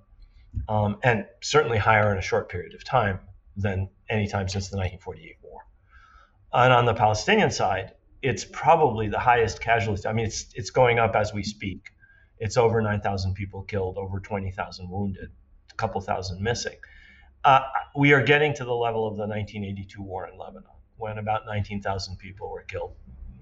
[0.67, 3.19] um, and certainly higher in a short period of time
[3.55, 5.61] than any time since the 1948 war.
[6.53, 10.07] And on the Palestinian side, it's probably the highest casualty.
[10.07, 11.91] I mean, it's it's going up as we speak.
[12.39, 15.29] It's over 9,000 people killed, over 20,000 wounded,
[15.71, 16.77] a couple thousand missing.
[17.43, 17.61] Uh,
[17.95, 20.63] we are getting to the level of the 1982 war in Lebanon,
[20.97, 22.93] when about 19,000 people were killed.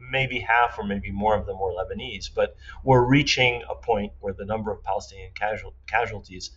[0.09, 4.33] Maybe half or maybe more of them were Lebanese, but we're reaching a point where
[4.33, 6.51] the number of Palestinian casual, casualties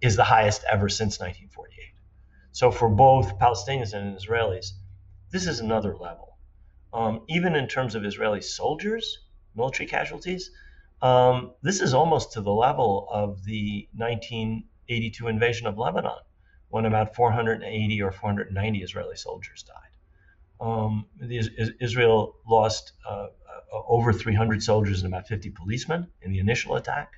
[0.00, 1.94] is the highest ever since 1948.
[2.50, 4.72] So for both Palestinians and Israelis,
[5.30, 6.36] this is another level.
[6.92, 9.20] Um, even in terms of Israeli soldiers,
[9.54, 10.50] military casualties,
[11.00, 16.20] um, this is almost to the level of the 1982 invasion of Lebanon,
[16.68, 19.91] when about 480 or 490 Israeli soldiers died.
[20.62, 23.26] Um, Is- Israel lost uh, uh,
[23.88, 27.10] over 300 soldiers and about 50 policemen in the initial attack,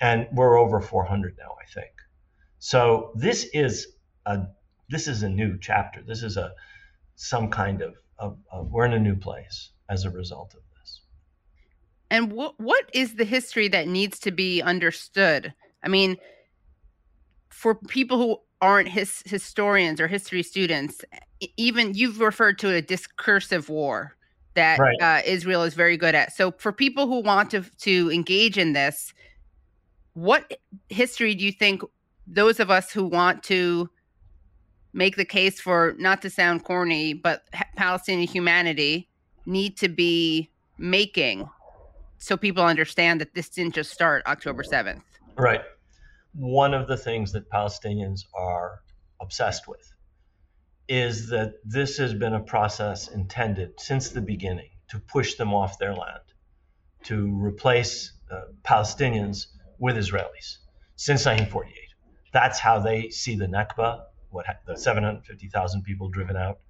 [0.00, 1.92] and we're over 400 now, I think.
[2.58, 3.86] So this is
[4.24, 4.46] a
[4.88, 6.02] this is a new chapter.
[6.02, 6.52] This is a
[7.16, 11.02] some kind of, of, of we're in a new place as a result of this.
[12.10, 15.52] And what what is the history that needs to be understood?
[15.82, 16.16] I mean,
[17.50, 21.04] for people who aren't his historians or history students,
[21.56, 24.16] even you've referred to a discursive war
[24.54, 24.96] that Right.
[25.00, 26.32] uh, Israel is very good at.
[26.32, 29.12] So for people who want to to engage in this,
[30.14, 31.82] what history do you think
[32.26, 33.90] those of us who want to
[34.94, 37.42] make the case for not to sound corny, but
[37.76, 39.08] Palestinian humanity
[39.44, 41.48] need to be making
[42.18, 45.02] so people understand that this didn't just start October 7th.
[45.36, 45.60] Right.
[46.36, 48.82] One of the things that Palestinians are
[49.20, 49.92] obsessed with
[50.88, 55.78] is that this has been a process intended since the beginning to push them off
[55.78, 56.20] their land,
[57.04, 59.46] to replace uh, Palestinians
[59.78, 60.58] with Israelis
[60.96, 61.72] since 1948.
[62.32, 66.60] That's how they see the Nakba, what ha- the 750,000 people driven out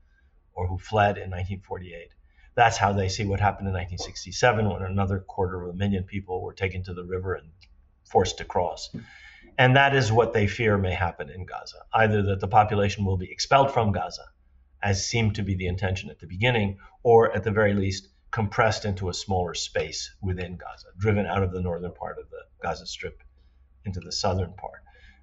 [0.55, 2.09] or who fled in 1948.
[2.55, 6.43] That's how they see what happened in 1967 when another quarter of a million people
[6.43, 7.51] were taken to the river and
[8.09, 8.89] forced to cross.
[9.59, 13.17] And that is what they fear may happen in Gaza either that the population will
[13.17, 14.27] be expelled from Gaza,
[14.83, 18.85] as seemed to be the intention at the beginning, or at the very least, compressed
[18.85, 22.87] into a smaller space within Gaza, driven out of the northern part of the Gaza
[22.87, 23.23] Strip
[23.87, 24.83] into the southern part.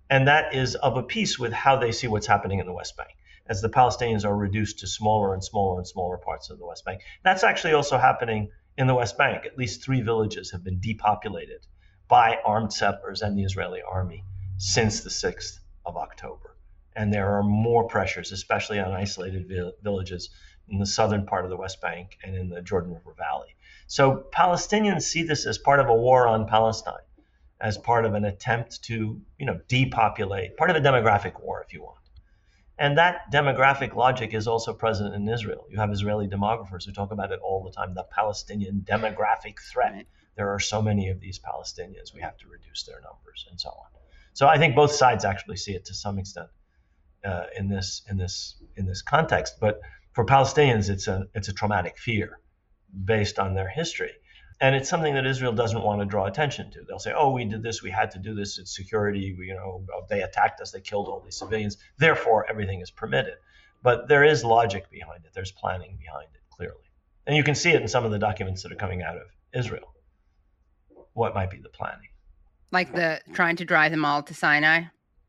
[0.10, 2.98] And that is of a piece with how they see what's happening in the West
[2.98, 3.12] Bank.
[3.46, 6.86] As the Palestinians are reduced to smaller and smaller and smaller parts of the West
[6.86, 7.02] Bank.
[7.24, 9.46] That's actually also happening in the West Bank.
[9.46, 11.68] At least three villages have been depopulated
[12.14, 14.24] by armed settlers and the Israeli army
[14.60, 16.56] since the 6th of October.
[16.96, 20.30] And there are more pressures, especially on isolated vil- villages
[20.70, 23.56] in the southern part of the West Bank and in the Jordan River Valley.
[23.88, 27.08] So Palestinians see this as part of a war on Palestine,
[27.60, 31.74] as part of an attempt to, you know, depopulate, part of a demographic war, if
[31.74, 31.98] you want.
[32.78, 35.66] And that demographic logic is also present in Israel.
[35.68, 39.94] You have Israeli demographers who talk about it all the time the Palestinian demographic threat.
[39.94, 40.08] Right.
[40.36, 43.70] There are so many of these Palestinians, we have to reduce their numbers and so
[43.70, 43.88] on.
[44.34, 46.50] So I think both sides actually see it to some extent
[47.24, 49.60] uh, in this in this in this context.
[49.60, 49.80] But
[50.14, 52.40] for Palestinians, it's a it's a traumatic fear
[53.06, 54.12] based on their history.
[54.60, 56.84] And it's something that Israel doesn't want to draw attention to.
[56.88, 57.84] They'll say, "Oh, we did this.
[57.84, 58.58] We had to do this.
[58.58, 59.36] It's security.
[59.38, 60.72] We, you know, they attacked us.
[60.72, 61.78] They killed all these civilians.
[61.98, 63.36] Therefore, everything is permitted."
[63.82, 65.32] But there is logic behind it.
[65.34, 66.90] There's planning behind it, clearly,
[67.28, 69.24] and you can see it in some of the documents that are coming out of
[69.54, 69.93] Israel.
[71.14, 72.10] What might be the planning?
[72.72, 74.84] Like the trying to drive them all to Sinai.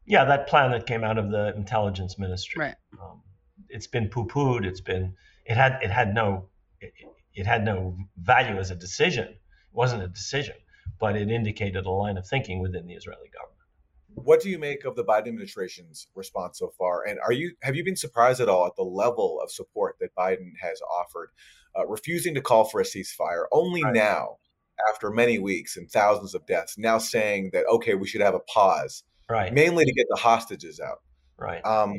[0.07, 2.61] Yeah, that plan that came out of the intelligence ministry.
[2.61, 2.75] Right.
[3.01, 3.23] Um,
[3.69, 4.65] it's been poo-pooed.
[4.65, 6.49] It's been it had it had no
[6.81, 6.93] it,
[7.35, 9.29] it had no value as a decision.
[9.29, 9.41] It
[9.73, 10.57] wasn't a decision,
[10.99, 13.55] but it indicated a line of thinking within the Israeli government.
[14.15, 17.05] What do you make of the Biden administration's response so far?
[17.05, 20.15] And are you have you been surprised at all at the level of support that
[20.15, 21.31] Biden has offered,
[21.77, 23.93] uh, refusing to call for a ceasefire only right.
[23.93, 24.37] now,
[24.91, 28.41] after many weeks and thousands of deaths, now saying that okay, we should have a
[28.41, 29.53] pause, right?
[29.53, 30.99] Mainly to get the hostages out.
[31.37, 31.65] Right.
[31.67, 31.97] Um,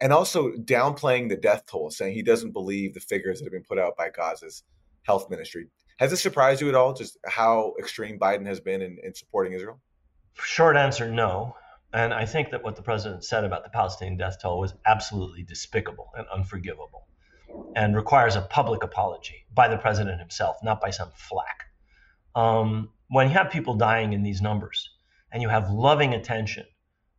[0.00, 3.62] and also downplaying the death toll, saying he doesn't believe the figures that have been
[3.62, 4.62] put out by Gaza's
[5.02, 5.66] health ministry.
[5.98, 9.52] Has this surprised you at all, just how extreme Biden has been in, in supporting
[9.52, 9.80] Israel?
[10.34, 11.54] Short answer, no.
[11.92, 15.42] And I think that what the president said about the Palestinian death toll was absolutely
[15.42, 17.06] despicable and unforgivable
[17.74, 21.64] and requires a public apology by the president himself, not by some flack.
[22.34, 24.90] Um, when you have people dying in these numbers
[25.32, 26.66] and you have loving attention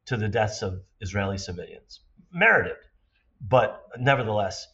[0.06, 2.02] to the deaths of Israeli civilians.
[2.32, 2.78] Merited,
[3.42, 4.68] but nevertheless,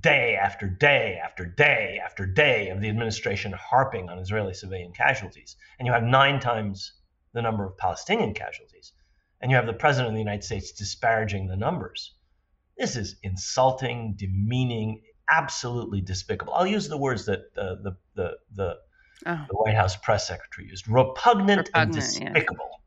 [0.00, 5.56] day after day after day after day of the administration harping on Israeli civilian casualties,
[5.78, 6.92] and you have nine times
[7.32, 8.92] the number of Palestinian casualties,
[9.40, 12.14] and you have the president of the United States disparaging the numbers.
[12.76, 16.54] This is insulting, demeaning, absolutely despicable.
[16.54, 18.76] I'll use the words that uh, the the the,
[19.26, 19.46] oh.
[19.48, 22.68] the White House press secretary used: repugnant, repugnant and despicable.
[22.70, 22.78] Yeah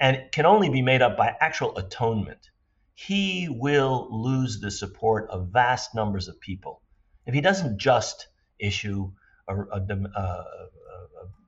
[0.00, 2.50] and can only be made up by actual atonement,
[2.94, 6.80] he will lose the support of vast numbers of people.
[7.26, 8.26] If he doesn't just
[8.58, 9.12] issue
[9.46, 10.46] a, a, a, a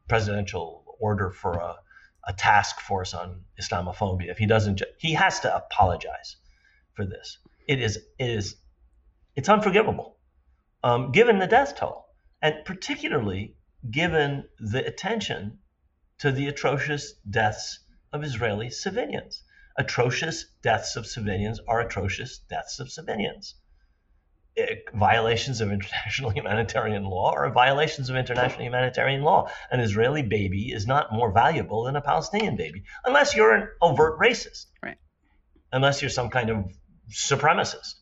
[0.07, 1.77] presidential order for a,
[2.37, 6.37] task force on Islamophobia, if he doesn't, ju- he has to apologize
[6.95, 7.39] for this.
[7.67, 8.57] It is, it is,
[9.35, 10.19] it's unforgivable,
[10.85, 12.07] um, given the death toll,
[12.41, 13.57] and particularly
[13.91, 15.59] given the attention
[16.19, 17.81] to the atrocious deaths
[18.13, 19.43] of Israeli civilians.
[19.77, 23.55] Atrocious deaths of civilians are atrocious deaths of civilians.
[24.55, 29.51] It, violations of international humanitarian law are violations of international humanitarian law.
[29.71, 34.21] An Israeli baby is not more valuable than a Palestinian baby, unless you're an overt
[34.21, 34.67] racist.
[34.83, 34.99] Right.
[35.73, 36.67] Unless you're some kind of
[37.11, 37.95] supremacist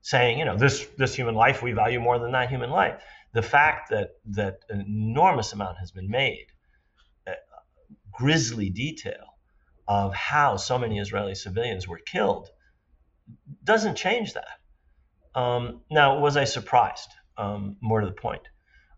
[0.00, 3.02] saying, you know, this this human life we value more than that human life.
[3.36, 6.46] The fact that that an enormous amount has been made,
[7.26, 7.32] uh,
[8.10, 9.24] grisly detail
[9.86, 12.48] of how so many Israeli civilians were killed
[13.62, 14.56] doesn't change that.
[15.38, 17.10] Um, now, was I surprised?
[17.36, 18.40] Um, more to the point.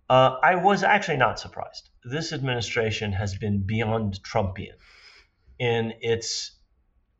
[0.08, 1.90] Uh, I was actually not surprised.
[2.04, 4.76] This administration has been beyond Trumpian
[5.58, 6.52] in its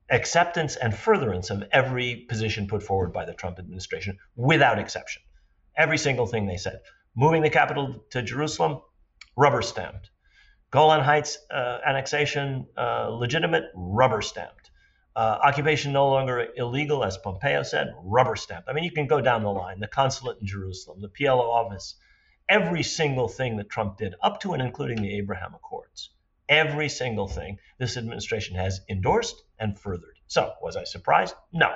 [0.09, 5.23] acceptance and furtherance of every position put forward by the Trump administration, without exception.
[5.77, 6.79] Every single thing they said.
[7.21, 8.81] Moving the capital to Jerusalem,
[9.37, 10.11] rubber stamped.
[10.71, 14.71] Golan Heights uh, annexation uh, legitimate, rubber stamped.
[15.17, 18.69] Uh, occupation no longer illegal, as Pompeo said, rubber stamped.
[18.69, 19.81] I mean, you can go down the line.
[19.81, 21.97] The consulate in Jerusalem, the PLO office,
[22.49, 26.11] every single thing that Trump did, up to and including the Abraham Accords,
[26.49, 30.21] every single thing this administration has endorsed and furthered.
[30.29, 31.35] So, was I surprised?
[31.53, 31.75] No.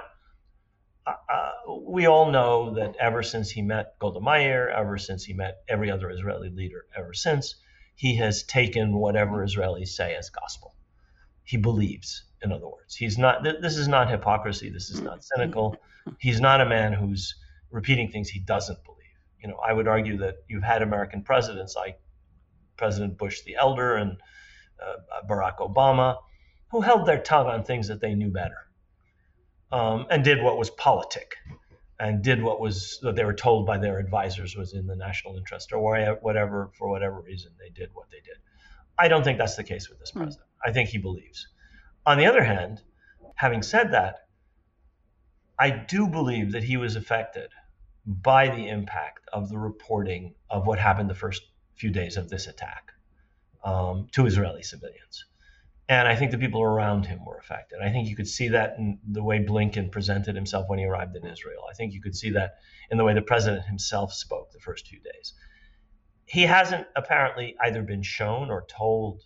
[1.07, 5.33] Uh, uh, we all know that ever since he met Golda Meir, ever since he
[5.33, 7.57] met every other Israeli leader ever since,
[7.95, 10.75] he has taken whatever Israelis say as gospel.
[11.44, 12.94] He believes, in other words.
[12.94, 14.71] He's not, this is not hypocrisy.
[14.71, 15.77] This is not cynical.
[16.19, 17.35] He's not a man who's
[17.71, 18.98] repeating things he doesn't believe.
[19.42, 22.00] You know, I would argue that you've had American presidents like
[22.77, 24.17] President Bush the Elder and
[24.81, 26.19] uh, Barack Obama
[26.71, 28.57] who held their tongue on things that they knew better
[29.73, 31.37] um, and did what was politic
[31.98, 35.37] and did what was what they were told by their advisors was in the national
[35.37, 35.81] interest or
[36.20, 38.37] whatever for whatever reason they did what they did.
[38.98, 40.20] I don't think that's the case with this hmm.
[40.20, 40.48] president.
[40.48, 40.68] Mm.
[40.68, 41.48] I think he believes.
[42.04, 42.83] On the other hand,
[43.35, 44.27] having said that,
[45.58, 47.50] I do believe that he was affected
[48.04, 51.42] by the impact of the reporting of what happened the first
[51.77, 52.92] few days of this attack
[53.64, 55.25] um, to Israeli civilians.
[55.93, 57.81] And I think the people around him were affected.
[57.85, 61.15] I think you could see that in the way Blinken presented himself when he arrived
[61.17, 61.65] in Israel.
[61.71, 62.55] I think you could see that
[62.90, 65.35] in the way the president himself spoke the first few days.
[66.25, 69.21] He hasn't apparently either been shown or told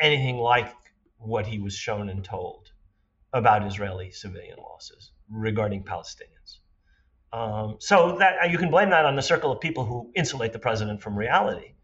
[0.00, 0.72] anything like
[1.18, 2.70] what he was shown and told
[3.32, 6.60] about Israeli civilian losses regarding Palestinians.
[7.32, 10.60] Um, so that you can blame that on the circle of people who insulate the
[10.60, 11.74] president from reality,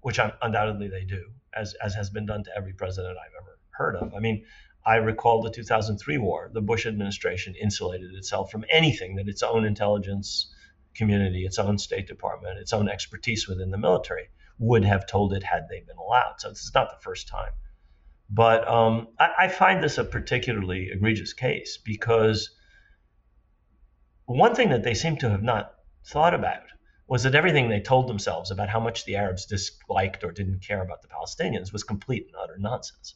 [0.00, 3.96] which undoubtedly they do as, as has been done to every president I've ever heard
[3.96, 4.14] of.
[4.14, 4.44] I mean,
[4.84, 6.50] I recall the 2003 war.
[6.52, 10.52] The Bush administration insulated itself from anything that its own intelligence
[10.94, 14.28] community, its own State Department, its own expertise within the military
[14.58, 16.34] would have told it had they been allowed.
[16.38, 17.52] So this is not the first time.
[18.30, 22.50] But um, I, I find this a particularly egregious case because
[24.24, 25.72] one thing that they seem to have not
[26.04, 26.62] thought about
[27.08, 30.82] was that everything they told themselves about how much the Arabs disliked or didn't care
[30.82, 33.14] about the Palestinians was complete and utter nonsense.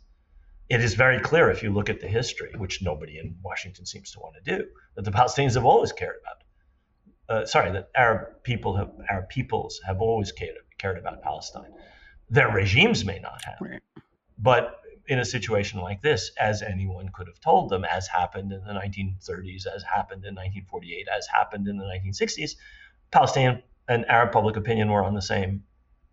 [0.68, 4.12] It is very clear if you look at the history, which nobody in Washington seems
[4.12, 6.36] to want to do, that the Palestinians have always cared about.
[7.28, 11.72] Uh, sorry, that Arab people have Arab peoples have always cared, cared about Palestine.
[12.28, 13.82] Their regimes may not have, right.
[14.38, 18.62] but in a situation like this, as anyone could have told them, as happened in
[18.64, 22.52] the 1930s, as happened in 1948, as happened in the 1960s,
[23.10, 23.60] Palestinian
[23.90, 25.64] and Arab public opinion were on the same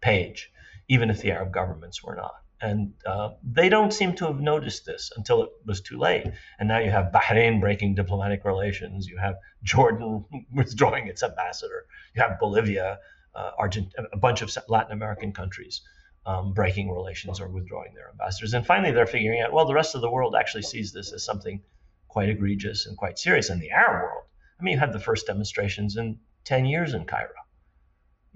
[0.02, 0.52] page,
[0.90, 2.34] even if the Arab governments were not.
[2.60, 6.26] And uh, they don't seem to have noticed this until it was too late.
[6.58, 9.08] And now you have Bahrain breaking diplomatic relations.
[9.08, 11.86] You have Jordan withdrawing its ambassador.
[12.16, 12.98] You have Bolivia,
[13.36, 15.82] uh, Argentina, a bunch of Latin American countries
[16.26, 18.56] um, breaking relations or withdrawing their ambassadors.
[18.56, 21.24] And finally, they're figuring out, well, the rest of the world actually sees this as
[21.24, 21.62] something
[22.08, 23.52] quite egregious and quite serious.
[23.52, 24.24] In the Arab world,
[24.60, 27.30] I mean, you had the first demonstrations in 10 years in Cairo.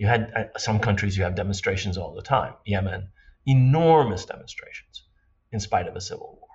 [0.02, 2.56] You had uh, some countries you have demonstrations all the time.
[2.66, 3.10] Yemen,
[3.46, 5.04] enormous demonstrations
[5.52, 6.50] in spite of a civil war.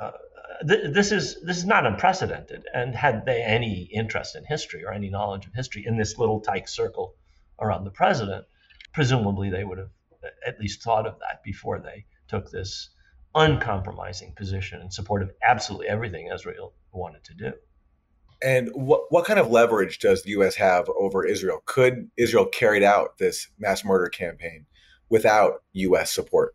[0.00, 2.64] Uh, th- this is this is not unprecedented.
[2.72, 6.40] And had they any interest in history or any knowledge of history in this little
[6.40, 7.14] tight circle
[7.60, 8.46] around the president,
[8.94, 9.92] presumably they would have
[10.46, 12.88] at least thought of that before they took this
[13.34, 17.52] uncompromising position in support of absolutely everything Israel wanted to do.
[18.42, 20.54] And what what kind of leverage does the U.S.
[20.56, 21.60] have over Israel?
[21.66, 24.66] Could Israel carried out this mass murder campaign
[25.08, 26.12] without U.S.
[26.12, 26.54] support?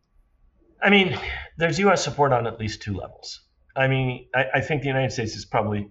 [0.81, 1.17] I mean,
[1.57, 2.03] there's U.S.
[2.03, 3.41] support on at least two levels.
[3.75, 5.89] I mean, I, I think the United States is probably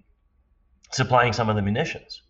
[0.92, 2.22] supplying some of the munitions,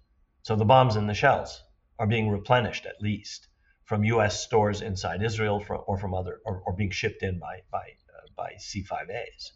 [0.43, 1.63] so the bombs and the shells
[1.99, 3.49] are being replenished at least
[3.85, 4.43] from U.S.
[4.43, 8.55] stores inside Israel or from other or, or being shipped in by by uh, by
[8.59, 9.51] C5As.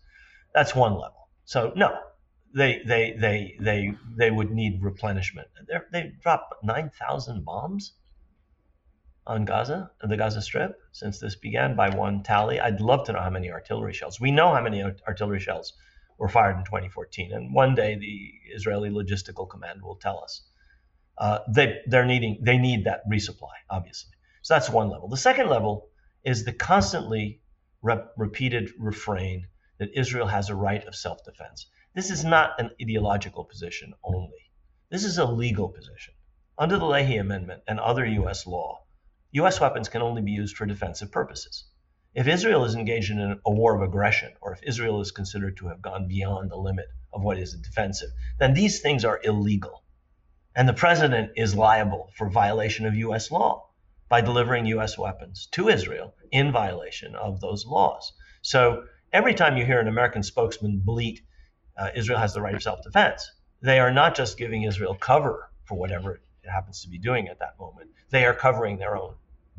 [0.54, 1.28] That's one level.
[1.44, 1.96] So no,
[2.54, 5.48] they they they they they would need replenishment.
[5.66, 7.92] They're, they dropped nine thousand bombs
[9.26, 12.60] on Gaza, the Gaza Strip, since this began by one tally.
[12.60, 14.20] I'd love to know how many artillery shells.
[14.20, 15.72] We know how many artillery shells
[16.18, 20.42] were fired in 2014, and one day the Israeli Logistical Command will tell us.
[21.18, 24.12] Uh, they they're needing they need that resupply, obviously.
[24.42, 25.08] So that's one level.
[25.08, 25.88] The second level
[26.24, 27.40] is the constantly
[27.82, 29.46] rep- repeated refrain
[29.78, 31.66] that Israel has a right of self-defense.
[31.96, 34.52] This is not an ideological position only.
[34.90, 36.12] This is a legal position.
[36.58, 38.46] Under the Leahy Amendment and other U.S.
[38.46, 38.82] law,
[39.30, 39.62] U.S.
[39.62, 41.64] weapons can only be used for defensive purposes.
[42.12, 45.68] If Israel is engaged in a war of aggression, or if Israel is considered to
[45.68, 46.84] have gone beyond the limit
[47.14, 49.82] of what is defensive, then these things are illegal.
[50.54, 53.30] And the president is liable for violation of U.S.
[53.30, 53.70] law
[54.10, 54.98] by delivering U.S.
[54.98, 58.12] weapons to Israel in violation of those laws.
[58.42, 58.84] So
[59.14, 61.22] every time you hear an American spokesman bleat
[61.78, 63.30] uh, Israel has the right of self defense.
[63.62, 67.38] They are not just giving Israel cover for whatever it happens to be doing at
[67.40, 67.90] that moment.
[68.10, 69.14] They are covering their own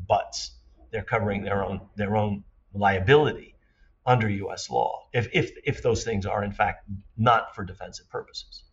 [0.08, 0.52] butts.
[0.90, 2.44] They're covering their own their own
[2.74, 3.54] liability
[4.06, 4.70] under U.S.
[4.70, 8.64] law if if if those things are in fact not for defensive purposes.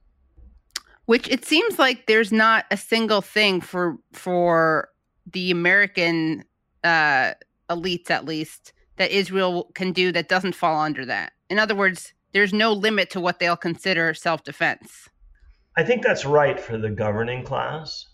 [1.05, 4.89] Which it seems like there's not a single thing for for
[5.31, 6.45] the American
[6.83, 7.33] uh,
[7.69, 11.33] elites, at least, that Israel can do that doesn't fall under that.
[11.49, 15.07] In other words, there's no limit to what they'll consider self defense.
[15.77, 18.07] I think that's right for the governing class.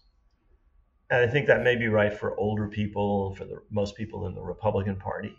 [1.09, 4.36] And I think that may be right for older people, for the most people in
[4.36, 5.34] the Republican Party.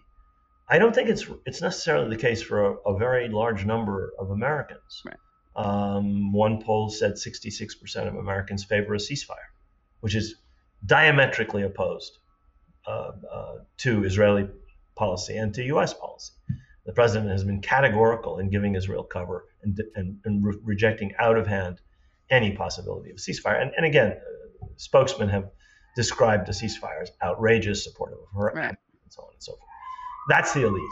[0.68, 4.30] I don't think it's it's necessarily the case for a, a very large number of
[4.30, 5.02] Americans.
[5.06, 5.16] Right.
[5.54, 9.50] Um, one poll said 66% of Americans favor a ceasefire,
[10.00, 10.34] which is
[10.84, 12.18] diametrically opposed
[12.86, 14.48] uh, uh, to Israeli
[14.96, 15.94] policy and to U.S.
[15.94, 16.32] policy
[16.86, 21.36] the president has been categorical in giving Israel cover and, and, and re- rejecting out
[21.36, 21.80] of hand
[22.30, 23.60] any possibility of a ceasefire.
[23.60, 25.50] And, and again, uh, spokesmen have
[25.94, 28.68] described the ceasefire as outrageous, supportive of her, right.
[28.68, 28.76] and
[29.10, 29.68] so on and so forth.
[30.28, 30.82] That's the elite.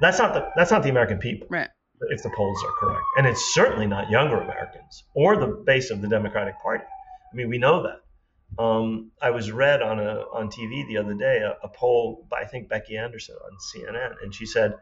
[0.00, 1.48] That's not the that's not the American people.
[1.50, 1.68] Right.
[2.10, 6.00] If the polls are correct, and it's certainly not younger Americans or the base of
[6.00, 6.84] the Democratic Party.
[6.84, 8.62] I mean, we know that.
[8.62, 12.40] Um, I was read on a on TV the other day a, a poll by
[12.40, 14.74] I think Becky Anderson on CNN, and she said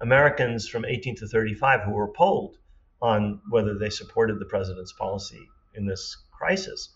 [0.00, 2.58] Americans from 18 to 35 who were polled
[3.00, 6.90] on whether they supported the president's policy in this crisis,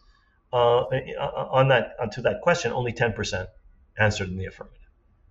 [0.53, 3.47] uh, eh, uh, uh on that on to that question, only 10%
[3.99, 4.79] answered in the affirmative.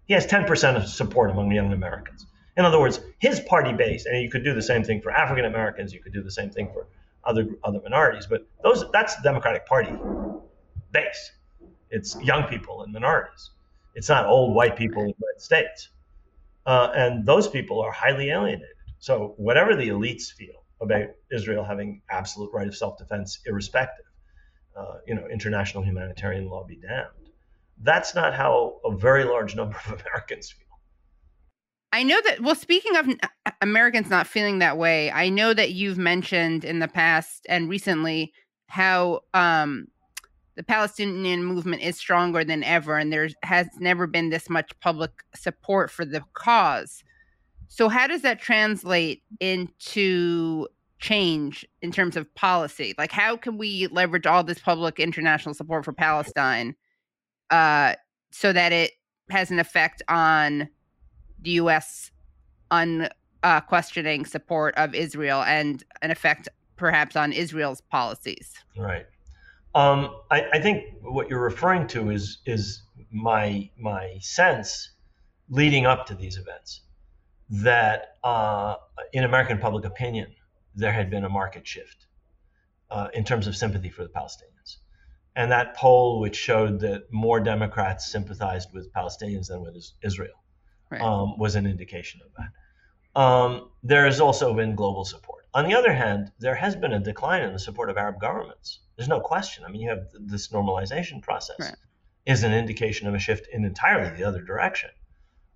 [0.06, 2.26] He has 10% of support among young Americans.
[2.58, 5.46] In other words, his party base, and you could do the same thing for African
[5.46, 6.88] Americans, you could do the same thing for
[7.24, 9.94] other other minorities, but those that's the Democratic Party
[10.92, 11.32] base.
[11.90, 13.52] It's young people and minorities.
[13.96, 15.90] It's not old white people in the United States.
[16.66, 18.68] Uh, and those people are highly alienated.
[19.00, 24.06] So whatever the elites feel about Israel having absolute right of self-defense, irrespective,
[24.78, 27.08] uh, you know, international humanitarian law be damned.
[27.84, 30.68] That's not how a very large number of Americans feel.
[31.94, 32.42] I know that.
[32.42, 33.10] Well, speaking of
[33.62, 38.34] Americans not feeling that way, I know that you've mentioned in the past and recently
[38.68, 39.88] how um,
[40.56, 45.12] the Palestinian movement is stronger than ever, and there has never been this much public
[45.36, 47.04] support for the cause.
[47.68, 50.68] So, how does that translate into
[51.00, 52.94] change in terms of policy?
[52.98, 56.76] Like, how can we leverage all this public international support for Palestine
[57.50, 57.96] uh,
[58.32, 58.92] so that it
[59.30, 60.68] has an effect on
[61.42, 62.12] the U.S.
[62.70, 63.08] on
[63.44, 63.62] uh,
[64.26, 68.54] support of Israel and an effect perhaps on Israel's policies?
[68.78, 69.06] Right.
[69.74, 74.92] Um, I, I, think what you're referring to is is my my sense
[75.50, 76.82] leading up to these events
[77.50, 78.76] that uh,
[79.14, 80.34] in American public opinion
[80.76, 82.06] there had been a market shift
[82.90, 84.78] uh, in terms of sympathy for the Palestinians,
[85.38, 90.42] and that poll which showed that more Democrats sympathized with Palestinians than with Israel
[90.90, 91.02] right.
[91.02, 93.20] um, was an indication of that.
[93.20, 95.41] Um, there has also been global support.
[95.54, 98.80] On the other hand, there has been a decline in the support of Arab governments
[99.02, 99.64] there's no question.
[99.64, 101.76] I mean, you have this normalization process right.
[102.28, 104.92] is an indication of a shift in entirely the other direction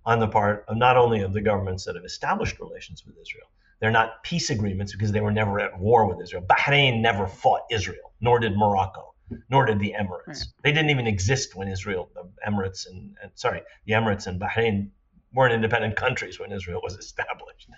[0.04, 3.46] on the part of not only of the governments that have established relations with Israel.
[3.78, 6.42] They're not peace agreements because they were never at war with Israel.
[6.42, 9.14] Bahrain never fought Israel, nor did Morocco,
[9.48, 10.26] nor did the Emirates.
[10.26, 10.46] Right.
[10.64, 14.90] They didn't even exist when Israel, the Emirates and, and sorry, the Emirates and Bahrain
[15.32, 17.68] weren't independent countries when Israel was established.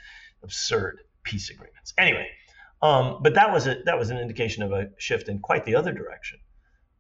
[0.43, 1.93] Absurd peace agreements.
[1.99, 2.27] Anyway,
[2.81, 5.75] um, but that was a, that was an indication of a shift in quite the
[5.75, 6.39] other direction,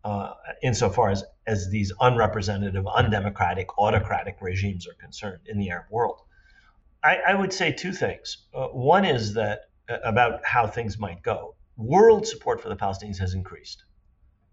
[0.04, 6.20] uh, insofar as as these unrepresentative, undemocratic, autocratic regimes are concerned in the Arab world.
[7.02, 8.38] I, I would say two things.
[8.54, 11.54] Uh, one is that uh, about how things might go.
[11.76, 13.84] World support for the Palestinians has increased,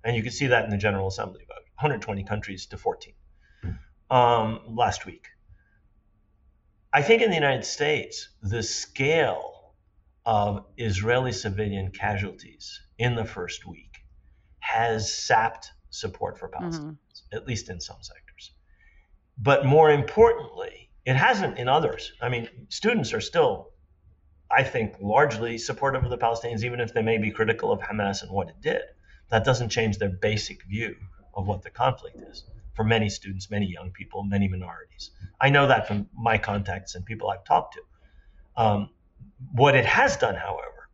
[0.03, 3.13] and you can see that in the General Assembly, about 120 countries to 14
[4.11, 5.28] um, last week.
[6.93, 9.55] I think in the United States, the scale
[10.26, 13.97] of Israeli civilian casualties in the first week
[14.59, 17.38] has sapped support for Palestinians, mm-hmm.
[17.38, 18.51] at least in some sectors.
[19.38, 22.13] But more importantly, it hasn't in others.
[22.21, 23.71] I mean, students are still,
[24.49, 28.23] I think, largely supportive of the Palestinians, even if they may be critical of Hamas
[28.23, 28.82] and what it did.
[29.30, 30.95] That doesn't change their basic view
[31.34, 35.11] of what the conflict is for many students, many young people, many minorities.
[35.39, 37.82] I know that from my contacts and people I've talked to.
[38.61, 38.89] Um,
[39.52, 40.89] what it has done, however,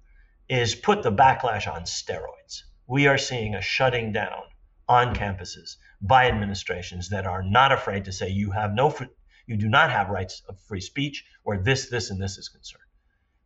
[0.49, 2.63] is put the backlash on steroids.
[2.87, 4.43] We are seeing a shutting down
[4.87, 8.93] on campuses by administrations that are not afraid to say you have no
[9.47, 12.83] you do not have rights of free speech or this this and this is concerned.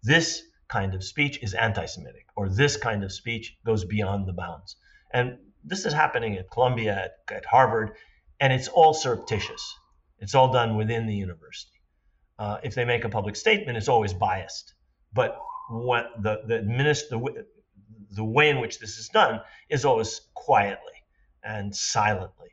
[0.03, 4.75] This kind of speech is anti-Semitic or this kind of speech goes beyond the bounds.
[5.11, 7.95] And this is happening at Columbia, at, at Harvard,
[8.39, 9.75] and it's all surreptitious.
[10.19, 11.81] It's all done within the university.
[12.37, 14.74] Uh, if they make a public statement, it's always biased.
[15.15, 15.39] But
[15.69, 17.45] what the the, minister, the,
[18.11, 20.97] the way in which this is done is always quietly
[21.43, 22.49] and silently.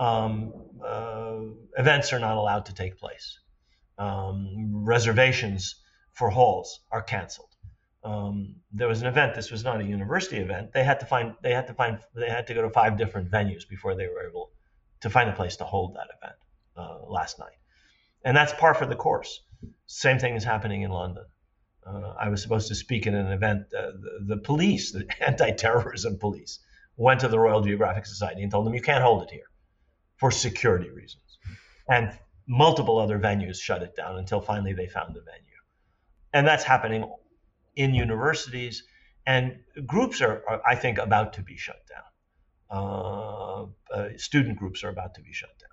[0.00, 0.52] Um,
[0.84, 1.40] uh,
[1.76, 3.38] events are not allowed to take place.
[3.98, 5.76] Um, reservations
[6.12, 7.54] for halls are canceled.
[8.04, 9.34] Um, there was an event.
[9.34, 10.72] This was not a university event.
[10.72, 11.34] They had to find.
[11.42, 11.98] They had to find.
[12.14, 14.50] They had to go to five different venues before they were able
[15.02, 16.38] to find a place to hold that event
[16.76, 17.58] uh, last night.
[18.24, 19.42] And that's par for the course.
[19.86, 21.24] Same thing is happening in London.
[21.88, 23.66] Uh, I was supposed to speak at an event.
[23.76, 26.60] Uh, the, the, police, the anti-terrorism police,
[26.96, 29.48] went to the Royal Geographic Society and told them you can't hold it here
[30.16, 31.38] for security reasons.
[31.88, 32.12] And
[32.46, 35.60] multiple other venues shut it down until finally they found a venue.
[36.32, 37.10] And that's happening
[37.76, 38.82] in universities.
[39.26, 42.02] And groups are, are I think, about to be shut down.
[42.70, 45.67] Uh, uh student groups are about to be shut down.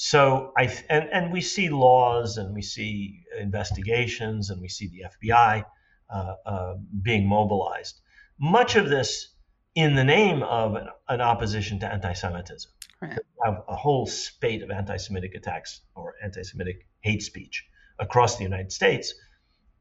[0.00, 5.06] So I and and we see laws and we see investigations and we see the
[5.10, 5.64] FBI
[6.08, 8.00] uh, uh, being mobilized.
[8.38, 9.34] Much of this
[9.74, 12.70] in the name of an, an opposition to anti-Semitism.
[13.02, 13.18] Right.
[13.44, 17.66] Have a whole spate of anti-Semitic attacks or anti-Semitic hate speech
[17.98, 19.12] across the United States,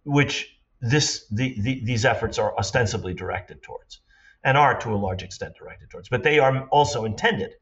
[0.04, 0.52] which
[0.82, 4.02] this the, the, these efforts are ostensibly directed towards,
[4.44, 6.10] and are to a large extent directed towards.
[6.10, 7.54] But they are also intended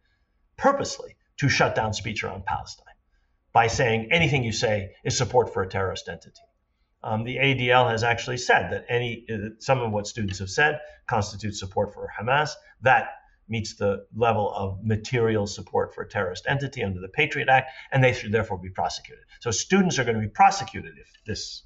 [0.56, 2.86] purposely to shut down speech around Palestine
[3.54, 6.42] by saying anything you say is support for a terrorist entity.
[7.04, 10.80] Um, the ADL has actually said that any uh, some of what students have said
[11.08, 12.50] constitutes support for Hamas.
[12.82, 13.10] That
[13.48, 18.04] meets the level of material support for a terrorist entity under the Patriot Act, and
[18.04, 19.24] they should therefore be prosecuted.
[19.40, 21.64] So students are going to be prosecuted if this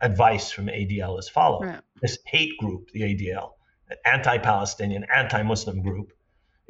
[0.00, 1.66] advice from ADL is followed.
[1.66, 1.80] Right.
[2.02, 3.52] This hate group, the ADL,
[3.88, 6.12] an anti-Palestinian, anti-Muslim group,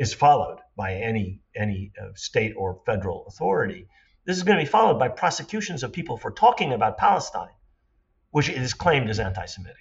[0.00, 3.86] is followed by any any uh, state or federal authority.
[4.24, 7.54] This is going to be followed by prosecutions of people for talking about Palestine,
[8.30, 9.76] which is claimed as anti-Semitic.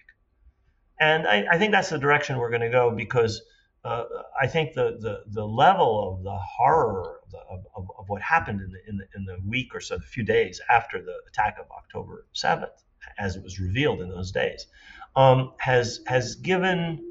[0.99, 3.41] And I, I think that's the direction we're going to go because
[3.85, 4.03] uh,
[4.41, 7.37] I think the, the, the level of the horror of, the,
[7.75, 10.23] of, of, what happened in the, in, the, in the week or so, the few
[10.23, 12.83] days after the attack of October 7th,
[13.17, 14.67] as it was revealed in those days,
[15.15, 17.08] um, has, has given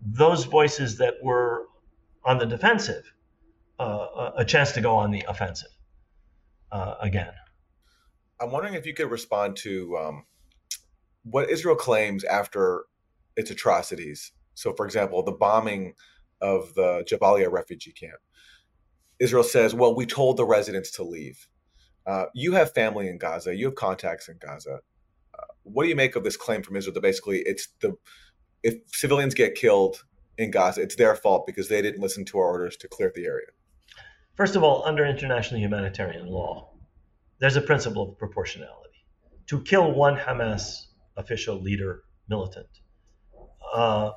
[0.00, 1.66] those voices that were
[2.24, 3.12] on the defensive
[3.78, 5.70] uh, a chance to go on the offensive
[6.72, 7.32] uh, again.
[8.40, 10.24] I'm wondering if you could respond to um,
[11.24, 12.84] what Israel claims after
[13.36, 15.94] its atrocities so, for example, the bombing
[16.40, 18.18] of the Jabalia refugee camp.
[19.18, 21.46] Israel says, well, we told the residents to leave.
[22.06, 24.80] Uh, you have family in Gaza, you have contacts in Gaza.
[25.38, 27.94] Uh, what do you make of this claim from Israel that basically it's the
[28.62, 30.04] if civilians get killed
[30.38, 33.26] in Gaza, it's their fault because they didn't listen to our orders to clear the
[33.26, 33.46] area?
[34.34, 36.70] First of all, under international humanitarian law,
[37.38, 39.04] there's a principle of proportionality.
[39.48, 40.86] To kill one Hamas
[41.16, 42.68] official leader militant
[43.76, 44.12] uh,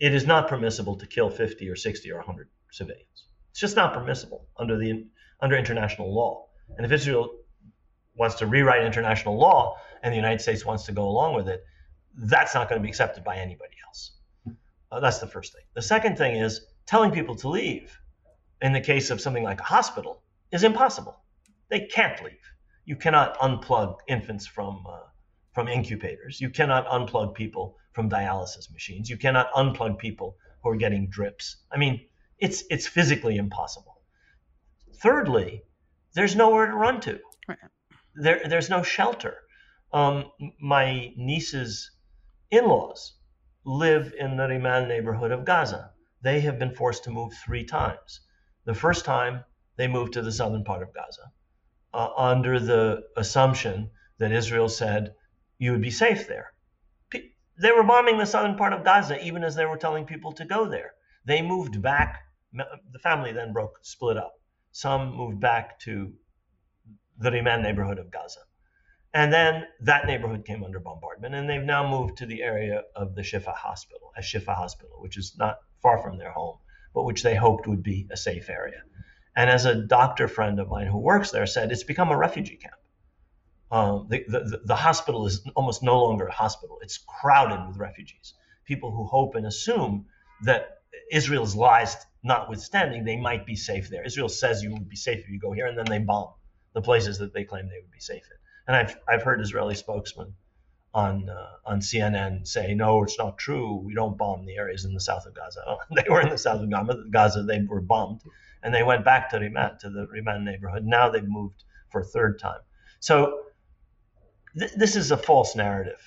[0.00, 3.26] it is not permissible to kill 50 or 60 or 100 civilians.
[3.50, 5.06] It's just not permissible under the
[5.40, 6.46] under international law.
[6.76, 7.30] And if Israel
[8.16, 11.62] wants to rewrite international law and the United States wants to go along with it,
[12.18, 14.12] that's not going to be accepted by anybody else.
[14.90, 15.62] Uh, that's the first thing.
[15.74, 17.96] The second thing is telling people to leave
[18.60, 21.20] in the case of something like a hospital is impossible.
[21.68, 22.32] They can't leave.
[22.84, 25.00] You cannot unplug infants from uh,
[25.52, 26.40] from incubators.
[26.40, 29.10] You cannot unplug people from dialysis machines.
[29.10, 31.56] You cannot unplug people who are getting drips.
[31.70, 32.06] I mean,
[32.38, 34.00] it's it's physically impossible.
[35.02, 35.62] Thirdly,
[36.14, 37.20] there's nowhere to run to.
[37.46, 37.58] Right.
[38.14, 39.36] There, there's no shelter.
[39.92, 41.90] Um, my niece's
[42.50, 43.14] in-laws
[43.64, 45.92] live in the Rimal neighborhood of Gaza.
[46.22, 48.20] They have been forced to move three times.
[48.64, 49.44] The first time
[49.76, 51.32] they moved to the southern part of Gaza
[51.94, 55.14] uh, under the assumption that Israel said
[55.58, 56.52] you would be safe there.
[57.60, 60.44] They were bombing the southern part of Gaza even as they were telling people to
[60.44, 60.92] go there.
[61.24, 62.22] They moved back.
[62.52, 64.34] The family then broke, split up.
[64.70, 66.12] Some moved back to
[67.18, 68.40] the Rimal neighborhood of Gaza.
[69.14, 73.14] And then that neighborhood came under bombardment, and they've now moved to the area of
[73.14, 76.58] the Shifa Hospital, a Shifa Hospital, which is not far from their home,
[76.94, 78.82] but which they hoped would be a safe area.
[79.34, 82.56] And as a doctor friend of mine who works there said, it's become a refugee
[82.56, 82.74] camp.
[83.70, 86.78] Um, the, the, the hospital is almost no longer a hospital.
[86.82, 88.34] It's crowded with refugees,
[88.64, 90.06] people who hope and assume
[90.42, 90.80] that
[91.12, 94.04] Israel's lies notwithstanding, they might be safe there.
[94.04, 96.32] Israel says you would be safe if you go here, and then they bomb
[96.74, 98.36] the places that they claim they would be safe in.
[98.68, 100.34] And I've, I've heard Israeli spokesmen
[100.94, 103.82] on uh, on CNN say, no, it's not true.
[103.84, 105.78] We don't bomb the areas in the south of Gaza.
[105.96, 107.02] they were in the south of Gaza.
[107.10, 107.42] Gaza.
[107.42, 108.20] They were bombed,
[108.62, 110.84] and they went back to Rimal, to the Rimal neighborhood.
[110.84, 112.60] Now they've moved for a third time.
[113.00, 113.40] So
[114.58, 116.00] th- this is a false narrative.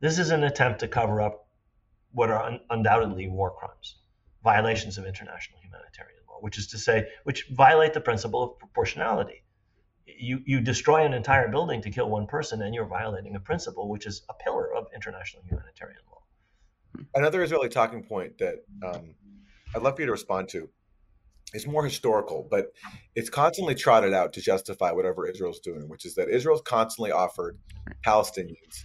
[0.00, 1.48] This is an attempt to cover up
[2.12, 3.96] what are un- undoubtedly war crimes,
[4.44, 9.42] violations of international humanitarian law, which is to say, which violate the principle of proportionality.
[10.16, 13.88] You, you destroy an entire building to kill one person, and you're violating a principle
[13.88, 17.04] which is a pillar of international humanitarian law.
[17.14, 19.14] Another Israeli talking point that um,
[19.74, 20.68] I'd love for you to respond to
[21.54, 22.72] is more historical, but
[23.14, 27.58] it's constantly trotted out to justify whatever Israel's doing, which is that Israel's constantly offered
[28.06, 28.84] Palestinians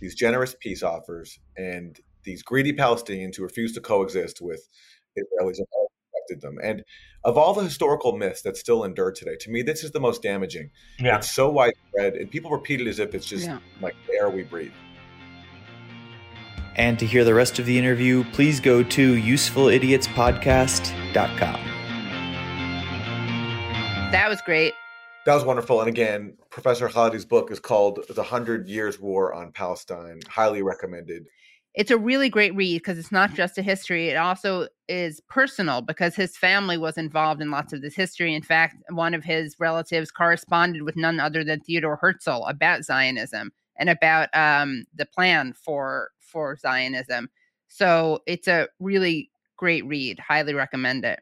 [0.00, 4.68] these generous peace offers, and these greedy Palestinians who refuse to coexist with
[5.16, 5.58] Israelis
[6.30, 6.58] affected them.
[6.62, 6.84] And
[7.24, 10.22] of all the historical myths that still endure today, to me, this is the most
[10.22, 10.70] damaging.
[10.98, 11.18] Yeah.
[11.18, 13.58] It's so widespread, and people repeat it as if it's just yeah.
[13.80, 14.72] like the air we breathe.
[16.76, 21.60] And to hear the rest of the interview, please go to usefulidiotspodcast.com.
[24.12, 24.74] That was great.
[25.26, 25.80] That was wonderful.
[25.80, 30.20] And again, Professor Khalidi's book is called The Hundred Years War on Palestine.
[30.28, 31.26] Highly recommended.
[31.74, 35.82] It's a really great read because it's not just a history, it also is personal
[35.82, 38.34] because his family was involved in lots of this history.
[38.34, 43.52] In fact, one of his relatives corresponded with none other than Theodore Herzl about Zionism
[43.78, 47.30] and about um, the plan for for Zionism.
[47.68, 50.18] So it's a really great read.
[50.18, 51.20] Highly recommend it.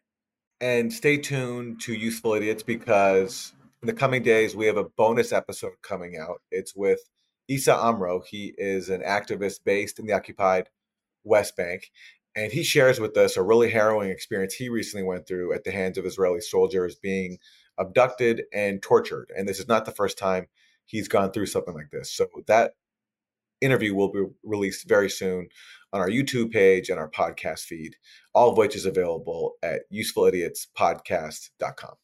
[0.61, 5.33] And stay tuned to Useful Idiots because in the coming days we have a bonus
[5.33, 6.41] episode coming out.
[6.51, 7.01] It's with
[7.49, 8.21] Issa Amro.
[8.21, 10.69] He is an activist based in the occupied
[11.25, 11.91] West Bank.
[12.37, 15.73] And he shares with us a really harrowing experience he recently went through at the
[15.73, 17.39] hands of Israeli soldiers being
[17.79, 19.33] abducted and tortured.
[19.37, 20.47] And this is not the first time
[20.87, 22.13] he's gone through something like this.
[22.13, 22.75] So that
[23.61, 25.49] interview will be released very soon
[25.93, 27.97] on our YouTube page and our podcast feed,
[28.35, 31.95] all of which is available at usefulidiotspodcast.com.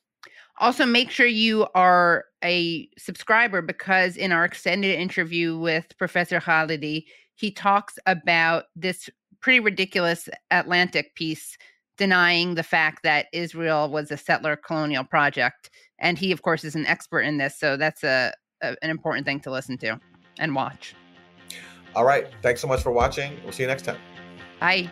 [0.59, 7.07] Also, make sure you are a subscriber because in our extended interview with Professor Khalidi,
[7.35, 11.59] he talks about this pretty ridiculous Atlantic piece
[11.97, 15.71] denying the fact that Israel was a settler colonial project.
[15.99, 17.59] And he, of course, is an expert in this.
[17.59, 18.33] So that's a,
[18.63, 19.99] a an important thing to listen to
[20.39, 20.95] and watch.
[21.95, 22.29] All right.
[22.43, 23.39] Thanks so much for watching.
[23.43, 23.99] We'll see you next time.
[24.61, 24.91] Bye.